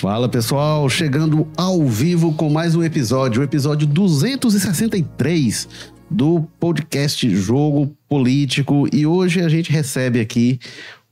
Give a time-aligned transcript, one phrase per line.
[0.00, 5.68] Fala pessoal, chegando ao vivo com mais um episódio, o episódio 263
[6.10, 8.88] do podcast Jogo Político.
[8.94, 10.58] E hoje a gente recebe aqui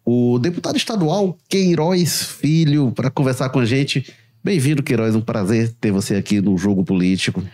[0.06, 4.10] o deputado estadual Queiroz Filho para conversar com a gente.
[4.42, 7.44] Bem-vindo, Queiroz, um prazer ter você aqui no Jogo Político.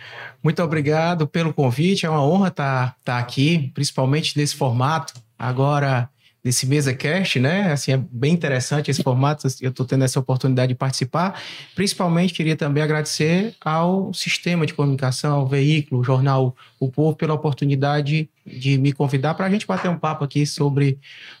[0.41, 5.13] Muito obrigado pelo convite, é uma honra estar, tá, estar tá aqui, principalmente nesse formato.
[5.37, 6.09] Agora,
[6.45, 7.71] desse mesa cast, né?
[7.71, 11.41] Assim, é bem interessante esse formato, eu estou tendo essa oportunidade de participar.
[11.73, 17.33] Principalmente queria também agradecer ao sistema de comunicação, ao veículo, o jornal O Povo, pela
[17.33, 20.99] oportunidade de me convidar para a gente bater um papo aqui sobre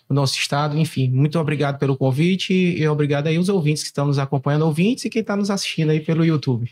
[0.09, 0.75] o nosso estado.
[0.75, 5.05] Enfim, muito obrigado pelo convite e obrigado aí aos ouvintes que estão nos acompanhando, ouvintes
[5.05, 6.67] e quem está nos assistindo aí pelo YouTube.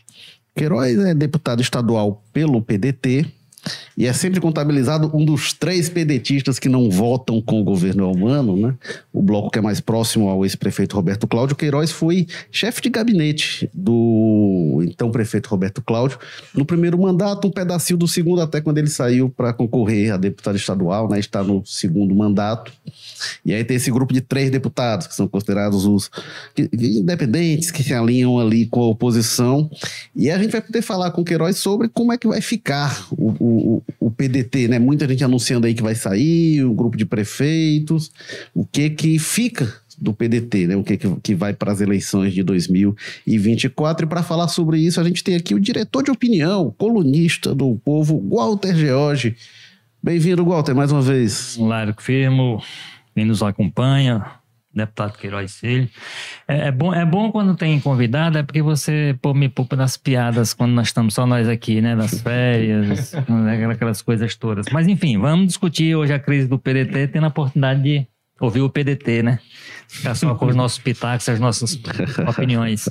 [0.56, 3.26] Queiroz é deputado estadual pelo PDT,
[3.96, 8.56] e é sempre contabilizado um dos três pedetistas que não votam com o governo humano,
[8.56, 8.74] né?
[9.12, 13.70] O bloco que é mais próximo ao ex-prefeito Roberto Cláudio Queiroz foi chefe de gabinete
[13.72, 16.18] do então prefeito Roberto Cláudio
[16.54, 20.56] no primeiro mandato, um pedacinho do segundo até quando ele saiu para concorrer a deputado
[20.56, 21.18] estadual, né?
[21.18, 22.72] Está no segundo mandato.
[23.44, 26.10] E aí tem esse grupo de três deputados que são considerados os
[26.56, 29.70] independentes que se alinham ali com a oposição.
[30.14, 33.06] E a gente vai poder falar com o Queiroz sobre como é que vai ficar
[33.12, 33.53] o, o
[34.00, 34.78] o, PDT, né?
[34.78, 38.10] Muita gente anunciando aí que vai sair, o grupo de prefeitos,
[38.54, 40.76] o que que fica do PDT, né?
[40.76, 44.06] O que, que, que vai para as eleições de 2024.
[44.06, 47.80] E para falar sobre isso, a gente tem aqui o diretor de opinião, colunista do
[47.84, 49.36] povo, Walter George.
[50.02, 51.56] Bem-vindo, Walter, mais uma vez.
[51.56, 52.62] Largo firmo,
[53.14, 54.24] quem nos acompanha,
[54.74, 55.88] deputado Queiroz Filho.
[56.46, 59.96] É, é, bom, é bom quando tem convidado, é porque você pô, me poupa nas
[59.96, 61.94] piadas quando nós estamos só nós aqui, né?
[61.94, 64.66] Nas férias, né, aquelas coisas todas.
[64.72, 68.06] Mas enfim, vamos discutir hoje a crise do PDT, tendo a oportunidade de
[68.40, 69.38] ouvir o PDT, né?
[69.88, 71.78] Ficar só com os nossos pitacos, as nossas
[72.28, 72.88] opiniões.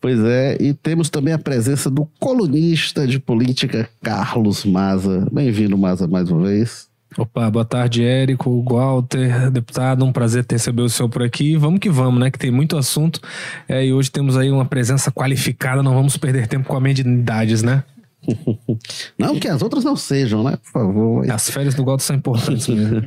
[0.00, 5.28] Pois é, e temos também a presença do colunista de política Carlos Maza.
[5.32, 6.91] Bem-vindo, Maza, mais uma vez.
[7.16, 11.56] Opa, boa tarde, Érico, Walter, deputado, um prazer ter receber o senhor por aqui.
[11.56, 12.30] Vamos que vamos, né?
[12.30, 13.20] Que tem muito assunto
[13.68, 17.84] é, e hoje temos aí uma presença qualificada, não vamos perder tempo com amenidades, né?
[19.18, 20.56] Não, que as outras não sejam, né?
[20.56, 21.28] Por favor.
[21.30, 23.04] As férias do Walter são importantes mesmo.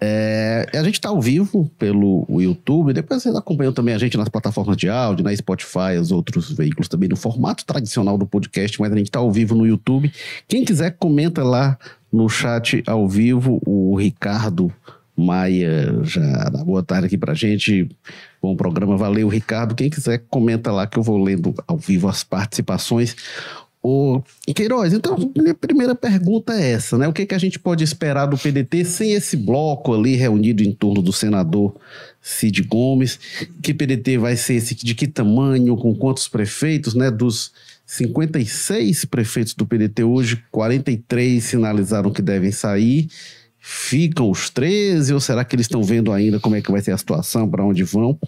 [0.00, 4.28] é, a gente está ao vivo pelo YouTube, depois vocês acompanham também a gente nas
[4.28, 8.92] plataformas de áudio, na Spotify, os outros veículos também no formato tradicional do podcast, mas
[8.92, 10.12] a gente está ao vivo no YouTube.
[10.48, 11.78] Quem quiser, comenta lá
[12.16, 14.72] no chat ao vivo, o Ricardo
[15.16, 17.88] Maia já dá boa tarde aqui pra gente.
[18.40, 19.74] Bom programa, valeu, Ricardo.
[19.74, 23.14] Quem quiser, comenta lá que eu vou lendo ao vivo as participações.
[23.82, 24.20] O
[24.54, 27.06] Queiroz, então, minha primeira pergunta é essa, né?
[27.06, 30.72] O que, que a gente pode esperar do PDT sem esse bloco ali reunido em
[30.72, 31.72] torno do senador
[32.20, 33.20] Cid Gomes?
[33.62, 34.74] Que PDT vai ser esse?
[34.74, 35.76] De que tamanho?
[35.76, 37.12] Com quantos prefeitos, né?
[37.12, 37.52] Dos
[37.86, 43.08] 56 prefeitos do PDT hoje, 43 sinalizaram que devem sair.
[43.60, 46.92] Ficam os 13 ou será que eles estão vendo ainda como é que vai ser
[46.92, 48.18] a situação, para onde vão?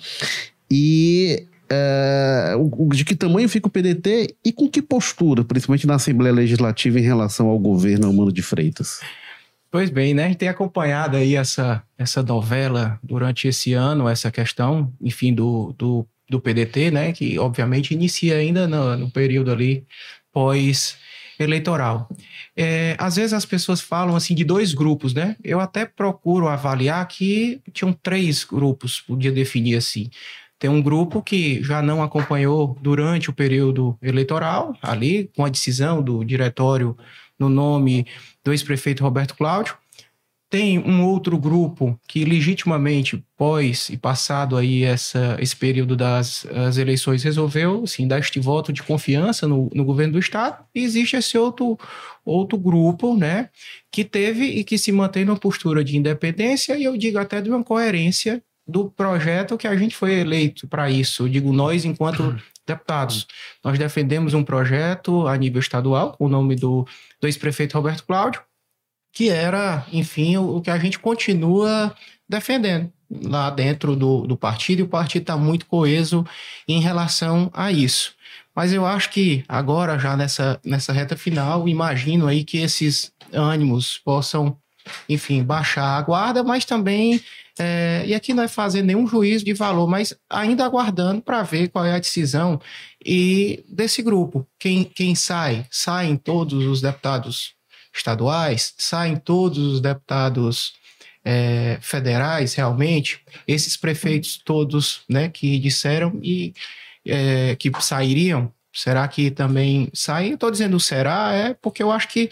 [0.70, 2.54] E é,
[2.92, 7.02] de que tamanho fica o PDT e com que postura, principalmente na Assembleia Legislativa, em
[7.02, 9.00] relação ao governo Humano de Freitas?
[9.70, 10.24] Pois bem, né?
[10.24, 15.74] A gente tem acompanhado aí essa, essa novela durante esse ano, essa questão, enfim, do,
[15.76, 19.86] do do PDT, né, que obviamente inicia ainda no, no período ali
[20.32, 22.08] pós-eleitoral.
[22.56, 25.36] É, às vezes as pessoas falam assim de dois grupos, né?
[25.42, 30.10] Eu até procuro avaliar que tinham três grupos, podia definir assim.
[30.58, 36.02] Tem um grupo que já não acompanhou durante o período eleitoral, ali com a decisão
[36.02, 36.96] do diretório
[37.38, 38.06] no nome
[38.44, 39.76] do ex-prefeito Roberto Cláudio,
[40.50, 46.46] tem um outro grupo que legitimamente, pós e passado aí essa, esse período das
[46.78, 50.64] eleições, resolveu sim, dar este voto de confiança no, no governo do Estado.
[50.74, 51.78] E existe esse outro,
[52.24, 53.50] outro grupo né,
[53.92, 57.50] que teve e que se mantém numa postura de independência e eu digo até de
[57.50, 61.24] uma coerência do projeto que a gente foi eleito para isso.
[61.24, 62.36] Eu digo nós, enquanto
[62.68, 63.26] deputados.
[63.64, 66.86] Nós defendemos um projeto a nível estadual, com o nome do,
[67.20, 68.42] do ex-prefeito Roberto Cláudio,
[69.12, 71.94] que era, enfim, o, o que a gente continua
[72.28, 76.26] defendendo lá dentro do, do partido, e o partido está muito coeso
[76.66, 78.14] em relação a isso.
[78.54, 83.98] Mas eu acho que agora, já nessa, nessa reta final, imagino aí que esses ânimos
[83.98, 84.56] possam,
[85.08, 87.20] enfim, baixar a guarda, mas também,
[87.58, 91.68] é, e aqui não é fazer nenhum juízo de valor, mas ainda aguardando para ver
[91.68, 92.60] qual é a decisão
[93.04, 94.46] e desse grupo.
[94.58, 95.64] Quem, quem sai?
[95.70, 97.57] Saem todos os deputados
[97.98, 100.74] estaduais, saem todos os deputados
[101.24, 106.54] é, federais, realmente, esses prefeitos todos né, que disseram, e
[107.06, 108.52] é, que sairiam?
[108.72, 110.34] Será que também saem?
[110.34, 112.30] Estou dizendo será, é porque eu acho que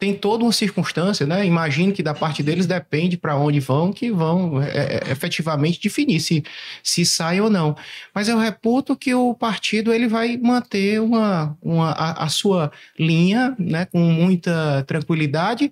[0.00, 1.44] tem toda uma circunstância, né?
[1.44, 6.20] Imagino que da parte deles depende para onde vão, que vão é, é, efetivamente definir
[6.20, 6.42] se,
[6.82, 7.76] se sai ou não.
[8.14, 13.54] Mas eu reputo que o partido ele vai manter uma, uma, a, a sua linha
[13.58, 15.70] né, com muita tranquilidade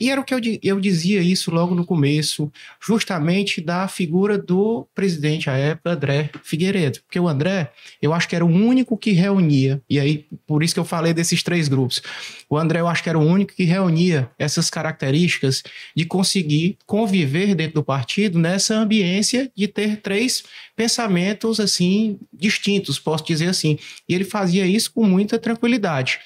[0.00, 2.50] e era o que eu, eu dizia isso logo no começo,
[2.80, 7.00] justamente da figura do presidente à época, André Figueiredo.
[7.02, 7.70] Porque o André,
[8.02, 11.14] eu acho que era o único que reunia, e aí por isso que eu falei
[11.14, 12.02] desses três grupos.
[12.48, 15.62] O André, eu acho que era o único que reunia essas características
[15.94, 20.42] de conseguir conviver dentro do partido nessa ambiência de ter três
[20.76, 23.78] pensamentos assim distintos, posso dizer assim.
[24.08, 26.18] E ele fazia isso com muita tranquilidade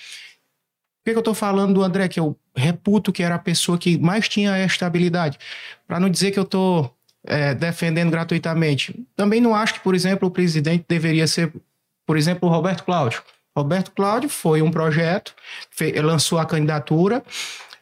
[1.04, 3.98] que, que eu estou falando do André, que eu reputo que era a pessoa que
[3.98, 5.38] mais tinha a estabilidade?
[5.86, 9.06] Para não dizer que eu estou é, defendendo gratuitamente.
[9.16, 11.52] Também não acho que, por exemplo, o presidente deveria ser,
[12.06, 13.22] por exemplo, o Roberto Cláudio.
[13.56, 15.34] Roberto Cláudio foi um projeto,
[16.02, 17.22] lançou a candidatura,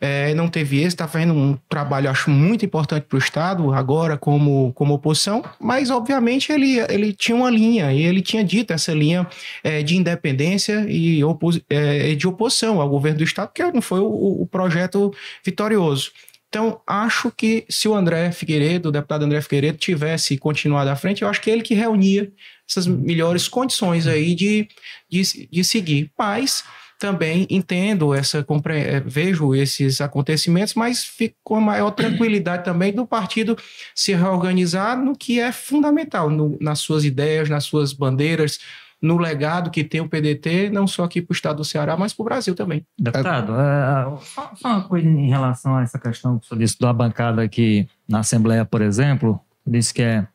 [0.00, 4.16] é, não teve esse, está fazendo um trabalho, acho, muito importante para o Estado, agora
[4.16, 8.92] como, como oposição, mas, obviamente, ele, ele tinha uma linha, e ele tinha dito essa
[8.92, 9.26] linha
[9.62, 14.00] é, de independência e opos, é, de oposição ao governo do Estado, que não foi
[14.00, 15.12] o, o projeto
[15.44, 16.10] vitorioso.
[16.48, 21.22] Então, acho que se o André Figueiredo, o deputado André Figueiredo, tivesse continuado à frente,
[21.22, 22.32] eu acho que ele que reunia
[22.68, 24.68] essas melhores condições aí de,
[25.08, 26.10] de, de seguir.
[26.18, 26.64] Mas
[26.98, 33.06] também entendo essa eh, vejo esses acontecimentos, mas fico com a maior tranquilidade também do
[33.06, 33.56] partido
[33.94, 38.58] se reorganizar no que é fundamental, no, nas suas ideias, nas suas bandeiras,
[39.00, 42.14] no legado que tem o PDT, não só aqui para o estado do Ceará, mas
[42.14, 42.84] para o Brasil também.
[42.98, 44.18] Deputado, é,
[44.56, 48.20] só, uma coisa em relação a essa questão que o disse da bancada aqui na
[48.20, 50.26] Assembleia, por exemplo, disse que é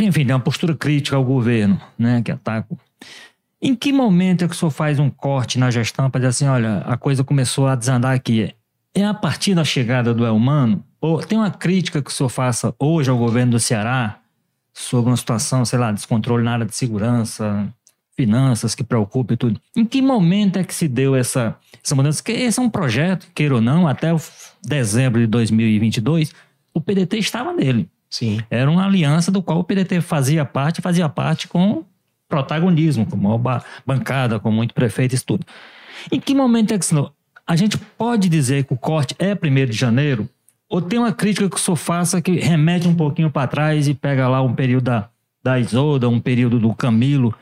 [0.00, 2.68] enfim, é uma postura crítica ao governo, né, que ataca
[3.64, 6.46] em que momento é que o senhor faz um corte na gestão para dizer assim,
[6.46, 8.54] olha, a coisa começou a desandar aqui?
[8.94, 10.84] É a partir da chegada do Elmano?
[11.00, 14.20] Ou tem uma crítica que o senhor faça hoje ao governo do Ceará
[14.70, 17.66] sobre uma situação, sei lá, descontrole na área de segurança,
[18.14, 19.58] finanças que preocupa e tudo.
[19.74, 22.22] Em que momento é que se deu essa, essa mudança?
[22.22, 24.20] Porque esse é um projeto, queira ou não, até o
[24.62, 26.34] dezembro de 2022,
[26.74, 27.88] o PDT estava nele.
[28.10, 28.40] Sim.
[28.50, 31.82] Era uma aliança do qual o PDT fazia parte, fazia parte com
[32.34, 35.46] protagonismo, com uma bancada, com muito prefeito, isso tudo.
[36.10, 36.86] Em que momento é que
[37.46, 40.28] a gente pode dizer que o corte é 1 de janeiro?
[40.68, 43.94] Ou tem uma crítica que o senhor faça que remete um pouquinho para trás e
[43.94, 45.08] pega lá um período da,
[45.42, 47.32] da Isolda, um período do Camilo?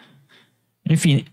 [0.88, 1.24] Enfim,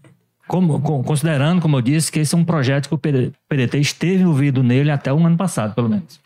[0.47, 4.63] como, considerando, como eu disse, que esse é um projeto que o PDT esteve envolvido
[4.63, 6.19] nele até o ano passado, pelo menos.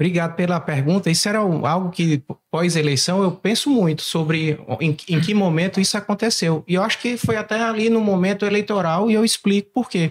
[0.00, 1.10] Obrigado pela pergunta.
[1.10, 6.64] Isso era algo que, pós-eleição, eu penso muito sobre em, em, que momento isso aconteceu.
[6.66, 10.10] E eu acho que foi até ali no momento eleitoral, e eu explico por quê.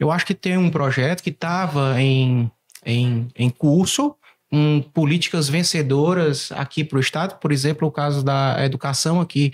[0.00, 2.50] Eu acho que tem um projeto que estava em,
[2.82, 4.16] em, em curso,
[4.50, 9.52] um, políticas vencedoras aqui para o Estado, por exemplo, o caso da educação aqui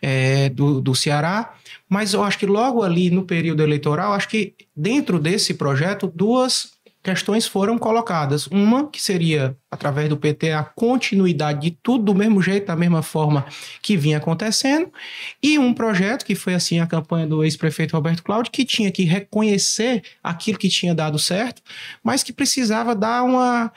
[0.00, 1.54] é, do, do Ceará.
[1.88, 6.72] Mas eu acho que logo ali no período eleitoral, acho que dentro desse projeto, duas
[7.04, 8.46] questões foram colocadas.
[8.46, 13.02] Uma que seria, através do PT, a continuidade de tudo do mesmo jeito, da mesma
[13.02, 13.44] forma
[13.82, 14.90] que vinha acontecendo,
[15.42, 19.04] e um projeto, que foi assim a campanha do ex-prefeito Roberto Cláudio, que tinha que
[19.04, 21.60] reconhecer aquilo que tinha dado certo,
[22.02, 23.70] mas que precisava dar uma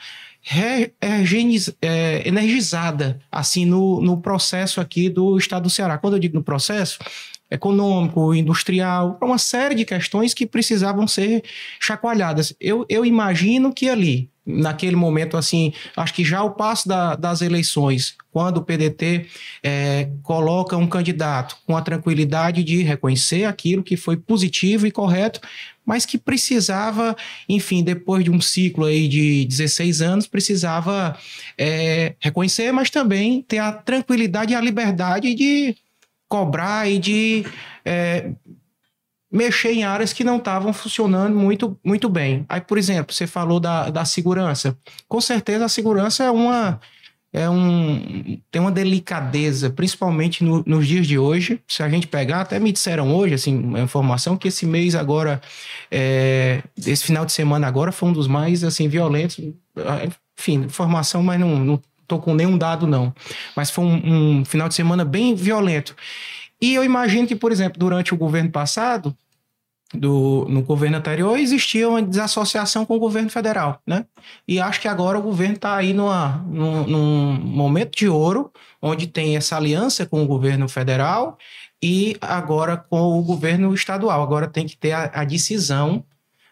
[0.50, 5.98] é, energizada assim no, no processo aqui do estado do Ceará.
[5.98, 6.98] Quando eu digo no processo,
[7.50, 11.42] econômico, industrial, uma série de questões que precisavam ser
[11.80, 12.54] chacoalhadas.
[12.60, 17.40] Eu, eu imagino que ali, naquele momento, assim, acho que já o passo da, das
[17.40, 19.26] eleições, quando o PDT
[19.62, 25.40] é, coloca um candidato com a tranquilidade de reconhecer aquilo que foi positivo e correto,
[25.84, 27.16] mas que precisava,
[27.48, 31.16] enfim, depois de um ciclo aí de 16 anos, precisava
[31.56, 35.74] é, reconhecer, mas também ter a tranquilidade e a liberdade de
[36.28, 37.46] cobrar e de
[37.84, 38.30] é,
[39.30, 42.44] mexer em áreas que não estavam funcionando muito, muito bem.
[42.48, 44.76] Aí, por exemplo, você falou da, da segurança.
[45.06, 46.80] Com certeza a segurança é uma
[47.30, 51.60] é um tem uma delicadeza, principalmente no, nos dias de hoje.
[51.68, 55.40] Se a gente pegar, até me disseram hoje, assim, uma informação que esse mês agora,
[55.90, 59.38] é, esse final de semana agora foi um dos mais assim violentos.
[60.38, 63.14] Enfim, informação, mas não, não tô com nenhum dado, não.
[63.54, 65.94] Mas foi um, um final de semana bem violento.
[66.60, 69.16] E eu imagino que, por exemplo, durante o governo passado,
[69.94, 74.04] do, no governo anterior existia uma desassociação com o governo federal, né?
[74.46, 79.06] E acho que agora o governo está aí numa, num, num, momento de ouro, onde
[79.06, 81.38] tem essa aliança com o governo federal
[81.82, 84.22] e agora com o governo estadual.
[84.22, 86.04] Agora tem que ter a, a decisão,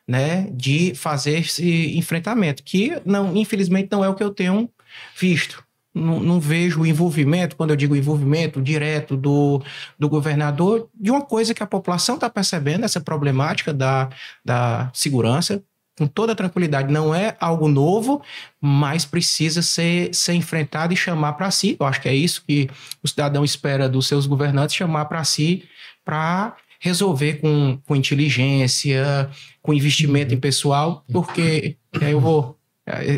[0.08, 4.70] né, de fazer esse enfrentamento, que não, infelizmente não é o que eu tenho
[5.18, 9.62] visto não, não, vejo o envolvimento, quando eu digo envolvimento direto do,
[9.98, 14.10] do governador, de uma coisa que a população está percebendo, essa problemática da,
[14.44, 15.62] da segurança,
[15.98, 16.92] com toda tranquilidade.
[16.92, 18.20] Não é algo novo,
[18.60, 21.76] mas precisa ser, ser enfrentado e chamar para si.
[21.80, 22.68] Eu acho que é isso que
[23.02, 25.64] o cidadão espera dos seus governantes, chamar para si
[26.04, 29.30] para resolver com, com inteligência,
[29.62, 32.55] com investimento em pessoal, porque aí eu vou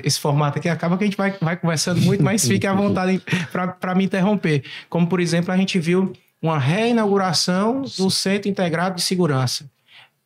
[0.02, 3.22] esse formato aqui acaba que a gente vai, vai conversando muito, mas fique à vontade
[3.78, 4.64] para me interromper.
[4.88, 9.70] Como, por exemplo, a gente viu uma reinauguração do Centro Integrado de Segurança,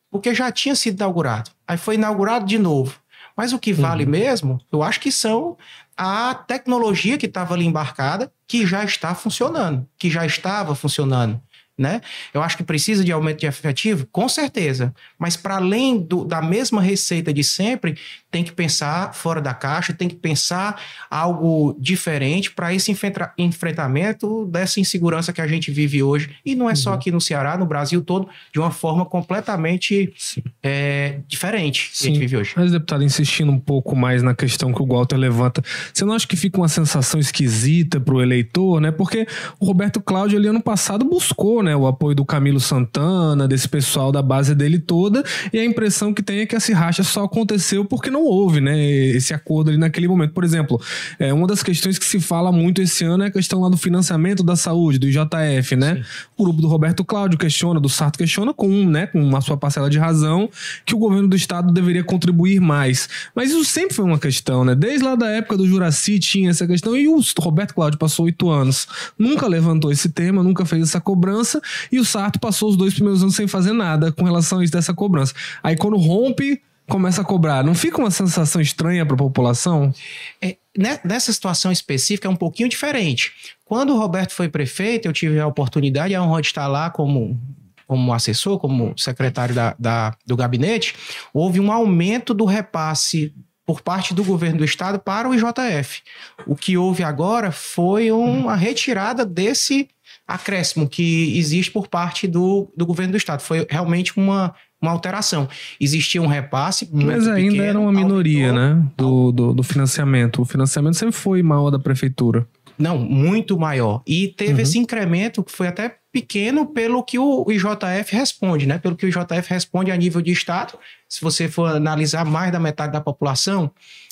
[0.09, 3.01] porque já tinha sido inaugurado, aí foi inaugurado de novo.
[3.35, 4.11] Mas o que vale uhum.
[4.11, 5.57] mesmo, eu acho que são
[5.97, 11.41] a tecnologia que estava ali embarcada, que já está funcionando, que já estava funcionando
[11.77, 12.01] né?
[12.33, 14.93] Eu acho que precisa de aumento de efetivo, com certeza.
[15.17, 17.97] Mas para além do, da mesma receita de sempre,
[18.29, 22.95] tem que pensar fora da caixa, tem que pensar algo diferente para esse
[23.37, 26.35] enfrentamento dessa insegurança que a gente vive hoje.
[26.45, 26.95] E não é só uhum.
[26.95, 30.13] aqui no Ceará, no Brasil todo, de uma forma completamente
[30.61, 32.03] é, diferente Sim.
[32.03, 32.53] que a gente vive hoje.
[32.55, 36.27] Mas, deputado, insistindo um pouco mais na questão que o Walter levanta, você não acha
[36.27, 38.91] que fica uma sensação esquisita para o eleitor, né?
[38.91, 39.27] Porque
[39.59, 44.11] o Roberto Cláudio ali ano passado buscou né, o apoio do Camilo Santana, desse pessoal
[44.11, 47.85] da base dele toda, e a impressão que tem é que esse racha só aconteceu
[47.85, 50.33] porque não houve, né, esse acordo ali naquele momento.
[50.33, 50.81] Por exemplo,
[51.19, 53.77] é, uma das questões que se fala muito esse ano é a questão lá do
[53.77, 55.95] financiamento da saúde, do IJF, né?
[55.95, 56.03] Sim.
[56.37, 59.89] O grupo do Roberto Cláudio questiona, do Sarto questiona com, né, com a sua parcela
[59.89, 60.49] de razão,
[60.85, 63.07] que o governo do estado deveria contribuir mais.
[63.35, 64.75] Mas isso sempre foi uma questão, né?
[64.75, 68.49] Desde lá da época do Juraci tinha essa questão, e o Roberto Cláudio passou oito
[68.49, 71.52] anos, nunca levantou esse tema, nunca fez essa cobrança,
[71.91, 74.73] e o Sarto passou os dois primeiros anos sem fazer nada com relação a isso
[74.73, 75.33] dessa cobrança.
[75.61, 77.63] Aí quando rompe, começa a cobrar.
[77.63, 79.93] Não fica uma sensação estranha para a população?
[80.41, 83.31] É, né, nessa situação específica é um pouquinho diferente.
[83.65, 87.39] Quando o Roberto foi prefeito, eu tive a oportunidade, a honra de estar lá como
[87.85, 90.95] como assessor, como secretário da, da, do gabinete,
[91.33, 93.33] houve um aumento do repasse
[93.65, 96.01] por parte do governo do estado para o IJF.
[96.47, 99.89] O que houve agora foi uma retirada desse
[100.33, 103.41] acréscimo que existe por parte do, do governo do estado.
[103.41, 105.47] Foi realmente uma uma alteração.
[105.79, 106.89] Existia um repasse.
[106.91, 108.83] Mas ainda pequeno, era uma minoria, né?
[108.97, 110.41] Do, do, do, financiamento.
[110.41, 112.45] O financiamento sempre foi maior da prefeitura.
[112.77, 114.01] Não, muito maior.
[114.05, 114.59] E teve uhum.
[114.59, 118.77] esse incremento que foi até pequeno pelo que o IJF responde, né?
[118.77, 120.77] Pelo que o IJF responde a nível de Estado.
[121.07, 123.71] Se você for analisar, mais da metade da população,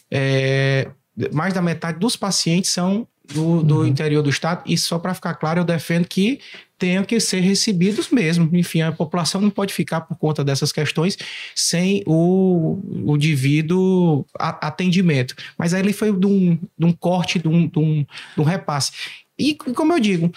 [0.10, 0.88] é,
[1.34, 3.86] mais da metade dos pacientes são do, do uhum.
[3.86, 4.62] interior do Estado.
[4.66, 6.40] E só para ficar claro, eu defendo que
[6.78, 8.50] tenham que ser recebidos mesmo.
[8.54, 11.18] Enfim, a população não pode ficar por conta dessas questões
[11.56, 15.36] sem o, o devido atendimento.
[15.58, 18.44] Mas aí ele foi de um, de um corte, de um, de, um, de um
[18.44, 18.92] repasse.
[19.38, 20.32] E, como eu digo,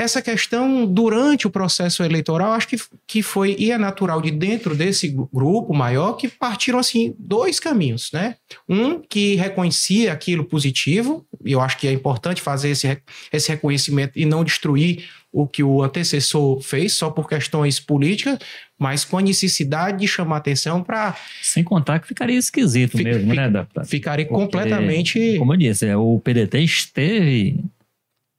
[0.00, 2.76] essa questão, durante o processo eleitoral, acho que,
[3.06, 8.10] que foi, e é natural de dentro desse grupo maior, que partiram, assim, dois caminhos,
[8.10, 8.36] né?
[8.66, 12.98] Um que reconhecia aquilo positivo, e eu acho que é importante fazer esse,
[13.30, 18.38] esse reconhecimento e não destruir o que o antecessor fez só por questões políticas,
[18.78, 21.14] mas com a necessidade de chamar atenção para.
[21.42, 23.86] Sem contar que ficaria esquisito mesmo, né, deputado?
[23.86, 25.36] Ficaria Porque, completamente.
[25.38, 27.62] Como eu disse, é, o PDT esteve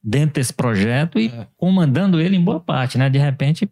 [0.03, 1.47] dentro desse projeto e é.
[1.57, 3.09] comandando ele em boa parte, né?
[3.09, 3.69] De repente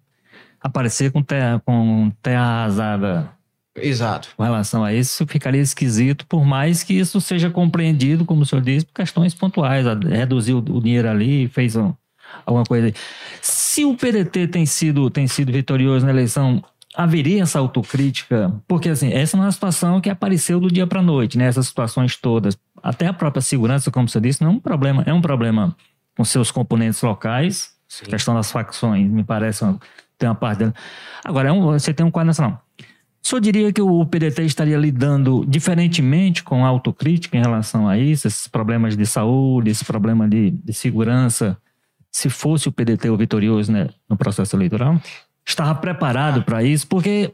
[0.62, 3.32] aparecer com terra, com terra arrasada.
[3.76, 4.30] Exato.
[4.36, 8.62] Com relação a isso, ficaria esquisito, por mais que isso seja compreendido, como o senhor
[8.62, 9.86] disse, por questões pontuais.
[10.10, 11.94] Reduziu o dinheiro ali, fez um,
[12.46, 12.94] alguma coisa.
[13.42, 16.62] Se o PDT tem sido, tem sido vitorioso na eleição,
[16.94, 18.54] haveria essa autocrítica?
[18.68, 21.46] Porque, assim, essa não é uma situação que apareceu do dia para a noite, né?
[21.46, 22.58] Essas situações todas.
[22.82, 25.76] Até a própria segurança, como você disse, não é um problema, é um problema
[26.20, 27.72] com seus componentes locais.
[27.88, 28.04] Sim.
[28.08, 29.64] A questão das facções, me parece,
[30.18, 30.74] tem uma parte dela.
[31.24, 32.62] Agora, é um, você tem um quadro nacional.
[33.24, 37.98] O senhor diria que o PDT estaria lidando diferentemente com a autocrítica em relação a
[37.98, 41.58] isso, esses problemas de saúde, esse problema de, de segurança,
[42.12, 45.02] se fosse o PDT o vitorioso né, no processo eleitoral?
[45.48, 46.86] Estava preparado para isso?
[46.86, 47.34] Porque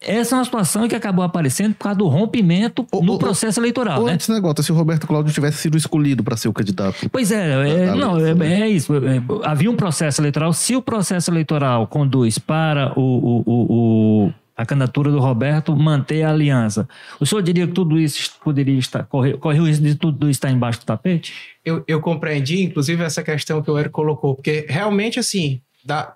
[0.00, 3.60] essa é uma situação que acabou aparecendo por causa do rompimento o, no o, processo
[3.60, 4.04] eleitoral.
[4.04, 4.12] né?
[4.12, 7.08] Antes, negócio, se o Roberto Cláudio tivesse sido escolhido para ser o candidato.
[7.10, 8.94] Pois é, é não, é, é, isso.
[8.94, 10.52] É, havia um processo eleitoral.
[10.54, 16.30] Se o processo eleitoral conduz para o, o, o a candidatura do Roberto, manter a
[16.30, 16.86] aliança.
[17.18, 20.36] O senhor diria que tudo isso poderia estar, correr, correr o risco de tudo isso
[20.36, 21.32] estar embaixo do tapete?
[21.64, 26.14] Eu, eu compreendi, inclusive, essa questão que o Eric colocou, porque realmente, assim, da,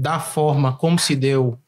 [0.00, 1.58] da forma como se deu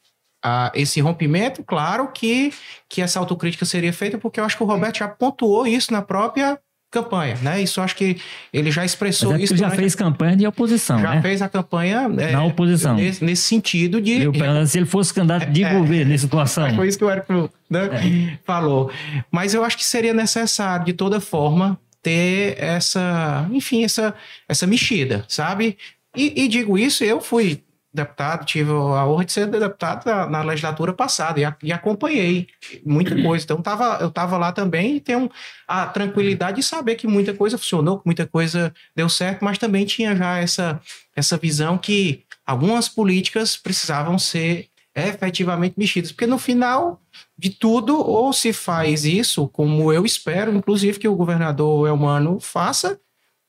[0.45, 2.53] a, esse rompimento, claro que,
[2.87, 6.01] que essa autocrítica seria feita, porque eu acho que o Roberto já pontuou isso na
[6.03, 6.59] própria
[6.91, 7.61] campanha, né?
[7.61, 8.15] Isso acho que
[8.53, 9.51] ele já expressou é isso.
[9.53, 11.21] ele já durante- fez campanha de oposição, já né?
[11.21, 12.95] fez a campanha é, Na oposição.
[12.95, 14.31] nesse, nesse sentido de Eu
[14.65, 16.73] se ele fosse candidato de É, governo nessa situação.
[16.75, 17.25] Foi isso que o Eric
[17.69, 18.37] né, É.
[18.45, 18.89] falou.
[19.29, 24.13] Mas eu acho que seria necessário, de toda forma, ter essa, enfim, essa,
[24.47, 25.77] essa mexida, sabe?
[26.15, 27.61] E, e digo isso, eu fui
[27.95, 32.47] deputado, tive a honra de ser deputado na, na legislatura passada e, a- e acompanhei
[32.85, 33.43] muita coisa.
[33.43, 35.29] Então, tava, eu estava lá também e tenho
[35.67, 39.85] a tranquilidade de saber que muita coisa funcionou, que muita coisa deu certo, mas também
[39.85, 40.79] tinha já essa,
[41.15, 46.11] essa visão que algumas políticas precisavam ser efetivamente mexidas.
[46.11, 47.01] Porque no final
[47.37, 52.99] de tudo, ou se faz isso, como eu espero, inclusive que o governador Elmano faça,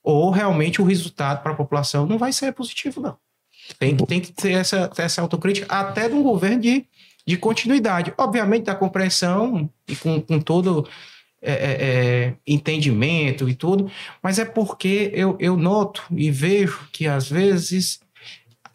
[0.03, 3.17] ou realmente o resultado para a população não vai ser positivo, não.
[3.75, 6.85] Tem que, tem que ter essa, essa autocrítica até de um governo de,
[7.25, 8.13] de continuidade.
[8.17, 10.87] Obviamente, da compreensão e com, com todo
[11.41, 13.91] é, é, é, entendimento e tudo,
[14.23, 17.99] mas é porque eu, eu noto e vejo que, às vezes,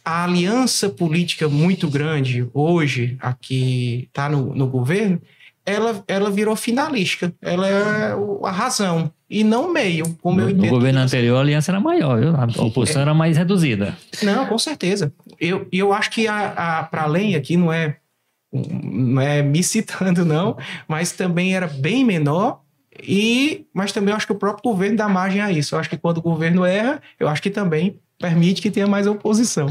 [0.04, 5.20] a aliança política muito grande hoje, aqui está no, no governo,
[5.64, 7.32] ela, ela virou finalística.
[7.40, 8.12] Ela é
[8.44, 10.70] a razão e não meio, como eu No, no entendo.
[10.70, 12.34] governo anterior, a aliança era maior, viu?
[12.36, 13.96] A oposição era mais reduzida.
[14.22, 15.12] Não, com certeza.
[15.40, 17.96] Eu, e eu acho que a, a para além aqui não é
[18.52, 22.60] não é me citando não, mas também era bem menor
[23.02, 25.74] e mas também eu acho que o próprio governo dá margem a isso.
[25.74, 29.08] Eu acho que quando o governo erra, eu acho que também permite que tenha mais
[29.08, 29.66] oposição.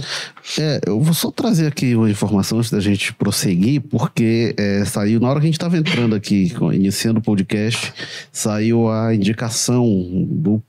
[0.60, 5.22] É, eu vou só trazer aqui uma informação antes da gente prosseguir, porque é, saiu,
[5.22, 7.94] na hora que a gente estava entrando aqui, iniciando o podcast,
[8.30, 9.86] saiu a indicação
[10.28, 10.62] do,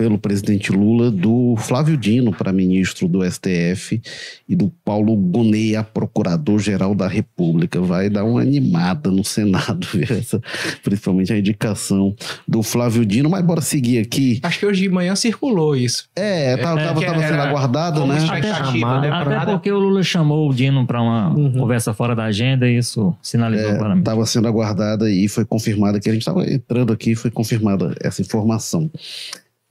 [0.00, 4.00] pelo presidente Lula do Flávio Dino para ministro do STF
[4.48, 7.78] e do Paulo Gonea, procurador-geral da República.
[7.82, 10.04] Vai dar uma animada no Senado, viu?
[10.08, 10.40] Essa,
[10.82, 12.16] principalmente a indicação
[12.48, 13.28] do Flávio Dino.
[13.28, 14.40] Mas bora seguir aqui.
[14.42, 16.08] Acho que hoje de manhã circulou isso.
[16.16, 18.24] É, tava, É, tava, que tava sendo era aguardado, como né?
[18.24, 19.10] expectativa, chamar, né?
[19.10, 21.52] Até porque o Lula chamou o Dino para uma Uhum.
[21.52, 23.98] conversa fora da agenda e isso sinalizou para mim.
[24.00, 28.22] estava sendo aguardada e foi confirmada que a gente estava entrando aqui foi confirmada essa
[28.22, 28.90] informação.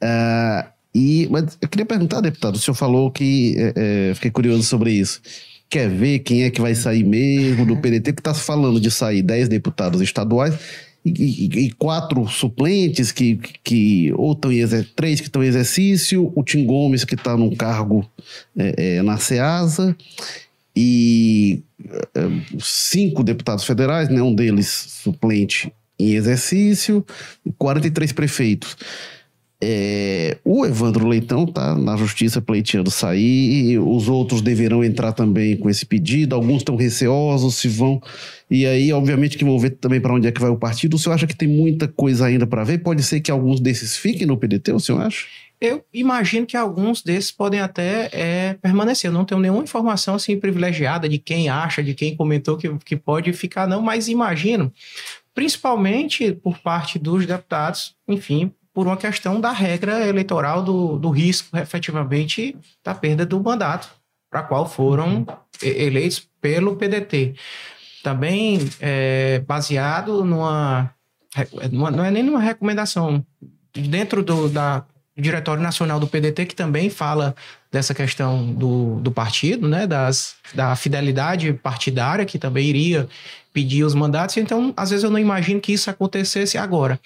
[0.02, 4.64] Ah, e, mas eu queria perguntar, deputado, o senhor falou que é, é, fiquei curioso
[4.64, 5.22] sobre isso.
[5.70, 8.14] Quer ver quem é que vai sair mesmo do PDT?
[8.14, 10.56] Que está falando de sair 10 deputados estaduais
[11.06, 11.12] e,
[11.46, 16.44] e- e quatro suplentes que, que ou estão em três que estão em exercício, o
[16.44, 18.10] Tim Gomes que está num cargo
[18.58, 19.96] é, é, na SEASA
[20.76, 21.62] e
[22.16, 22.22] é,
[22.60, 27.06] cinco deputados federais, né, um deles suplente em exercício,
[27.46, 28.78] e 43 prefeitos.
[29.62, 35.70] É, o Evandro Leitão está na justiça pleiteando sair, os outros deverão entrar também com
[35.70, 38.02] esse pedido, alguns estão receosos, se vão.
[38.50, 40.96] E aí, obviamente, que vão ver também para onde é que vai o partido.
[40.96, 42.78] O senhor acha que tem muita coisa ainda para ver?
[42.78, 45.26] Pode ser que alguns desses fiquem no PDT, o senhor acha?
[45.60, 49.10] Eu imagino que alguns desses podem até é, permanecer.
[49.10, 52.96] Eu não tenho nenhuma informação assim privilegiada de quem acha, de quem comentou que, que
[52.96, 54.72] pode ficar, não, mas imagino,
[55.36, 61.58] principalmente por parte dos deputados, enfim, por uma questão da regra eleitoral do, do risco,
[61.58, 63.90] efetivamente, da perda do mandato,
[64.30, 65.26] para qual foram
[65.62, 67.36] eleitos pelo PDT.
[68.04, 70.94] Também é, baseado numa,
[71.72, 73.26] numa- Não é nem numa recomendação.
[73.74, 74.86] Dentro do, da,
[75.20, 77.36] Diretório Nacional do PDT, que também fala
[77.72, 83.08] dessa questão do, do partido, né, das, da fidelidade partidária, que também iria
[83.54, 84.38] pedir os mandatos.
[84.38, 87.00] Então, às vezes, eu não imagino que isso acontecesse agora.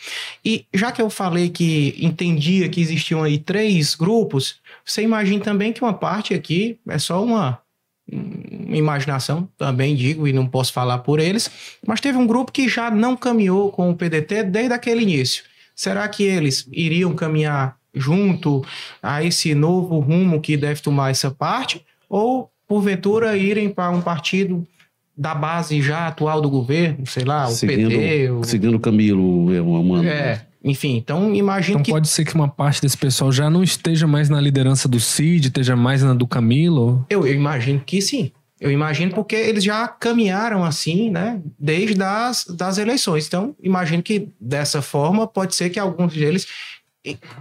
[0.43, 5.71] E já que eu falei que entendia que existiam aí três grupos, você imagina também
[5.71, 7.59] que uma parte aqui é só uma
[8.69, 11.49] imaginação, também digo, e não posso falar por eles,
[11.85, 15.43] mas teve um grupo que já não caminhou com o PDT desde aquele início.
[15.75, 18.63] Será que eles iriam caminhar junto
[19.01, 21.83] a esse novo rumo que deve tomar essa parte?
[22.09, 24.67] Ou, porventura, irem para um partido
[25.17, 28.29] da base já atual do governo, sei lá, o Seguindo- PT?
[28.31, 28.43] O...
[28.43, 30.07] Seguindo o Camilo, eu, mano.
[30.07, 33.63] É, enfim, então imagino Então que pode ser que uma parte desse pessoal já não
[33.63, 37.05] esteja mais na liderança do Cid, esteja mais na do Camilo.
[37.09, 38.31] Eu, eu imagino que sim.
[38.59, 41.41] Eu imagino porque eles já caminharam assim, né?
[41.59, 43.27] Desde as das eleições.
[43.27, 46.47] Então, imagino que dessa forma pode ser que alguns deles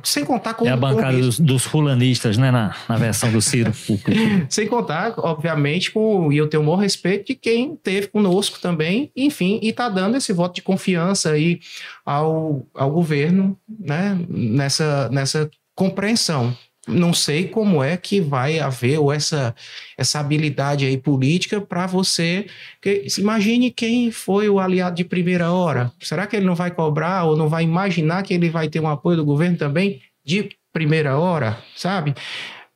[0.03, 2.51] Sem contar com É a bancada dos, dos fulanistas, né?
[2.51, 3.73] Na, na versão do Ciro.
[4.51, 9.13] Sem contar, obviamente, com, e eu tenho o maior respeito de quem teve conosco também,
[9.17, 11.61] enfim, e está dando esse voto de confiança aí
[12.05, 16.57] ao, ao governo, né, nessa, nessa compreensão.
[16.87, 19.55] Não sei como é que vai haver ou essa,
[19.97, 22.47] essa habilidade aí política para você.
[22.81, 25.93] que- imagine quem foi o aliado de primeira hora.
[26.01, 28.89] Será que ele não vai cobrar ou não vai imaginar que ele vai ter um
[28.89, 32.15] apoio do governo também de primeira hora, sabe?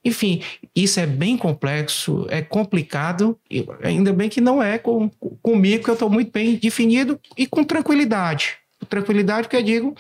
[0.05, 0.41] Enfim,
[0.75, 5.11] isso é bem complexo, é complicado, e ainda bem que não é com,
[5.43, 8.55] comigo, que eu estou muito bem definido e com tranquilidade.
[8.89, 9.97] Tranquilidade, porque eu digo,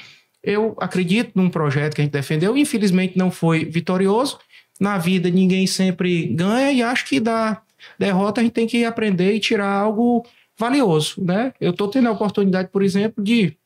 [0.46, 4.38] eu acredito num projeto que a gente defendeu, infelizmente não foi vitorioso.
[4.78, 7.60] Na vida ninguém sempre ganha e acho que da
[7.98, 10.24] derrota a gente tem que aprender e tirar algo
[10.56, 11.52] valioso, né?
[11.60, 13.56] Eu estou tendo a oportunidade, por exemplo, de,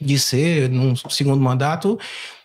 [0.00, 1.98] de ser, num segundo mandato,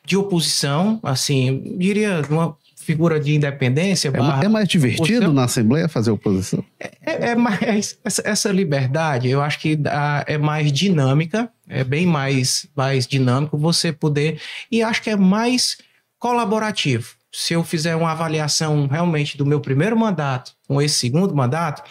[0.04, 4.10] de oposição, assim, diria, uma figura de independência.
[4.42, 6.64] É, é mais divertido na Assembleia fazer oposição?
[6.80, 12.06] é, é mais essa, essa liberdade, eu acho que dá- é mais dinâmica, é bem
[12.06, 14.40] mais, mais dinâmico você poder
[14.72, 15.78] e acho que é mais
[16.20, 17.10] colaborativo.
[17.32, 21.84] Se eu fizer uma avaliação realmente do meu primeiro mandato com esse segundo mandato,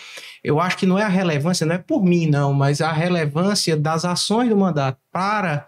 [0.42, 3.76] eu acho que não é a relevância, não é por mim não, mas a relevância
[3.76, 5.66] das ações do mandato para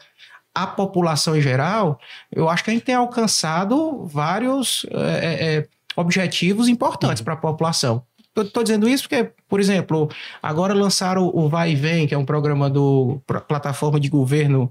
[0.56, 2.00] a população em geral,
[2.32, 8.02] eu acho que a gente tem alcançado vários é, é, objetivos importantes para a população.
[8.34, 10.08] Estou dizendo isso porque, por exemplo,
[10.42, 14.70] agora lançaram o Vai e Vem, que é um programa do plataforma de governo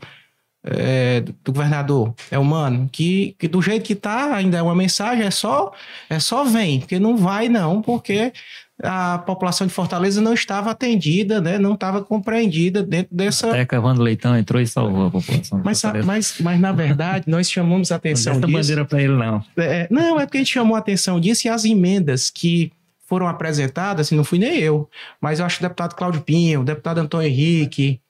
[0.63, 5.24] é, do governador é humano, que, que do jeito que tá ainda é uma mensagem,
[5.24, 5.71] é só
[6.10, 8.34] é só vem, porque não vai não, porque
[8.83, 11.57] a população de Fortaleza não estava atendida, né?
[11.57, 15.59] Não estava compreendida dentro dessa Até Cavando Leitão entrou e salvou a população.
[15.59, 18.51] de mas, mas, mas, na verdade, nós chamamos a Não atenção disso.
[18.51, 19.43] bandeira pra ele, não.
[19.57, 22.71] É, não, é porque a gente chamou a atenção disso e as emendas que
[23.07, 24.89] foram apresentadas, assim, não fui nem eu,
[25.21, 28.01] mas eu acho que o deputado Cláudio Pinho, o deputado Antônio Henrique,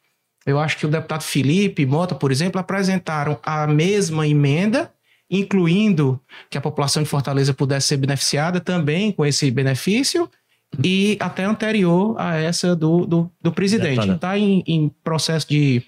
[0.46, 4.90] eu acho que o deputado Felipe Mota, por exemplo, apresentaram a mesma emenda,
[5.30, 10.30] incluindo que a população de Fortaleza pudesse ser beneficiada também com esse benefício,
[10.84, 14.10] e até anterior a essa do, do, do presidente.
[14.10, 15.84] Está em, em processo de,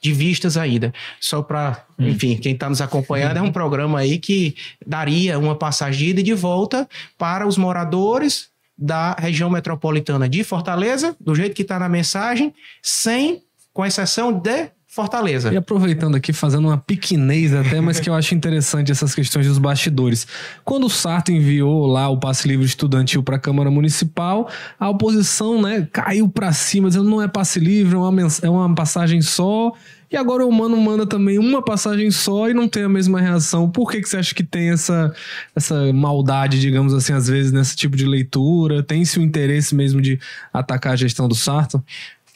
[0.00, 0.92] de vistas ainda.
[1.20, 4.54] Só para, enfim, quem está nos acompanhando, é um programa aí que
[4.86, 10.44] daria uma passagem de ida e de volta para os moradores da região metropolitana de
[10.44, 15.52] Fortaleza, do jeito que está na mensagem, sem, com exceção de Fortaleza.
[15.52, 19.56] E aproveitando aqui, fazendo uma pequenez até, mas que eu acho interessante essas questões dos
[19.56, 20.26] bastidores.
[20.64, 25.62] Quando o Sarto enviou lá o passe livre estudantil para a Câmara Municipal, a oposição
[25.62, 29.72] né, caiu para cima, dizendo não é passe livre, é uma, é uma passagem só.
[30.10, 33.70] E agora o Mano manda também uma passagem só e não tem a mesma reação.
[33.70, 35.14] Por que, que você acha que tem essa,
[35.54, 38.82] essa maldade, digamos assim, às vezes, nesse tipo de leitura?
[38.82, 40.18] Tem-se o interesse mesmo de
[40.52, 41.84] atacar a gestão do Sarto?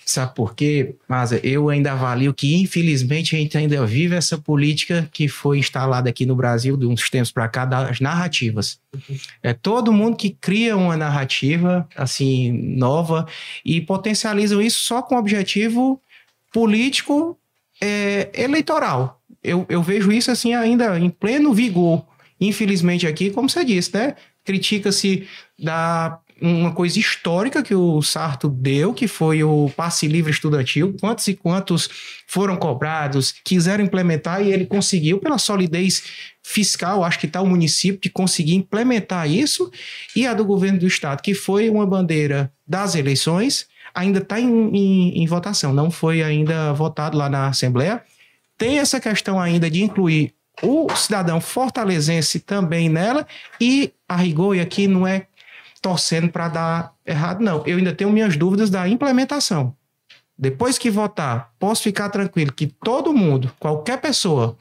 [0.05, 0.97] Sabe por quê?
[1.09, 6.11] Mas eu ainda avalio que, infelizmente, a gente ainda vive essa política que foi instalada
[6.11, 8.81] aqui no Brasil de uns tempos para cá, das narrativas.
[9.43, 13.27] É todo mundo que cria uma narrativa, assim, nova
[13.65, 16.01] e potencializam isso só com objetivo
[16.53, 17.39] político
[17.81, 19.21] é, eleitoral.
[19.43, 22.05] Eu, eu vejo isso, assim, ainda em pleno vigor.
[22.41, 24.17] Infelizmente aqui, como você disse, né?
[24.45, 30.95] Critica-se da uma coisa histórica que o Sarto deu, que foi o passe livre estudantil.
[31.01, 31.89] Quantos e quantos
[32.27, 36.03] foram cobrados, quiseram implementar e ele conseguiu, pela solidez
[36.43, 39.71] fiscal, acho que está o município de conseguir implementar isso,
[40.17, 44.49] e a do governo do estado, que foi uma bandeira das eleições, ainda está em,
[44.77, 48.03] em- em votação, não foi ainda votado lá na Assembleia.
[48.59, 53.27] Tem essa questão ainda de incluir o cidadão fortalezense também nela,
[53.61, 55.27] e a rigor, e aqui não é
[55.83, 57.63] torcendo para dar errado, não.
[57.67, 59.75] Eu ainda tenho minhas dúvidas da implementação.
[60.39, 64.57] Depois que votar, posso ficar tranquilo que todo mundo, qualquer pessoa,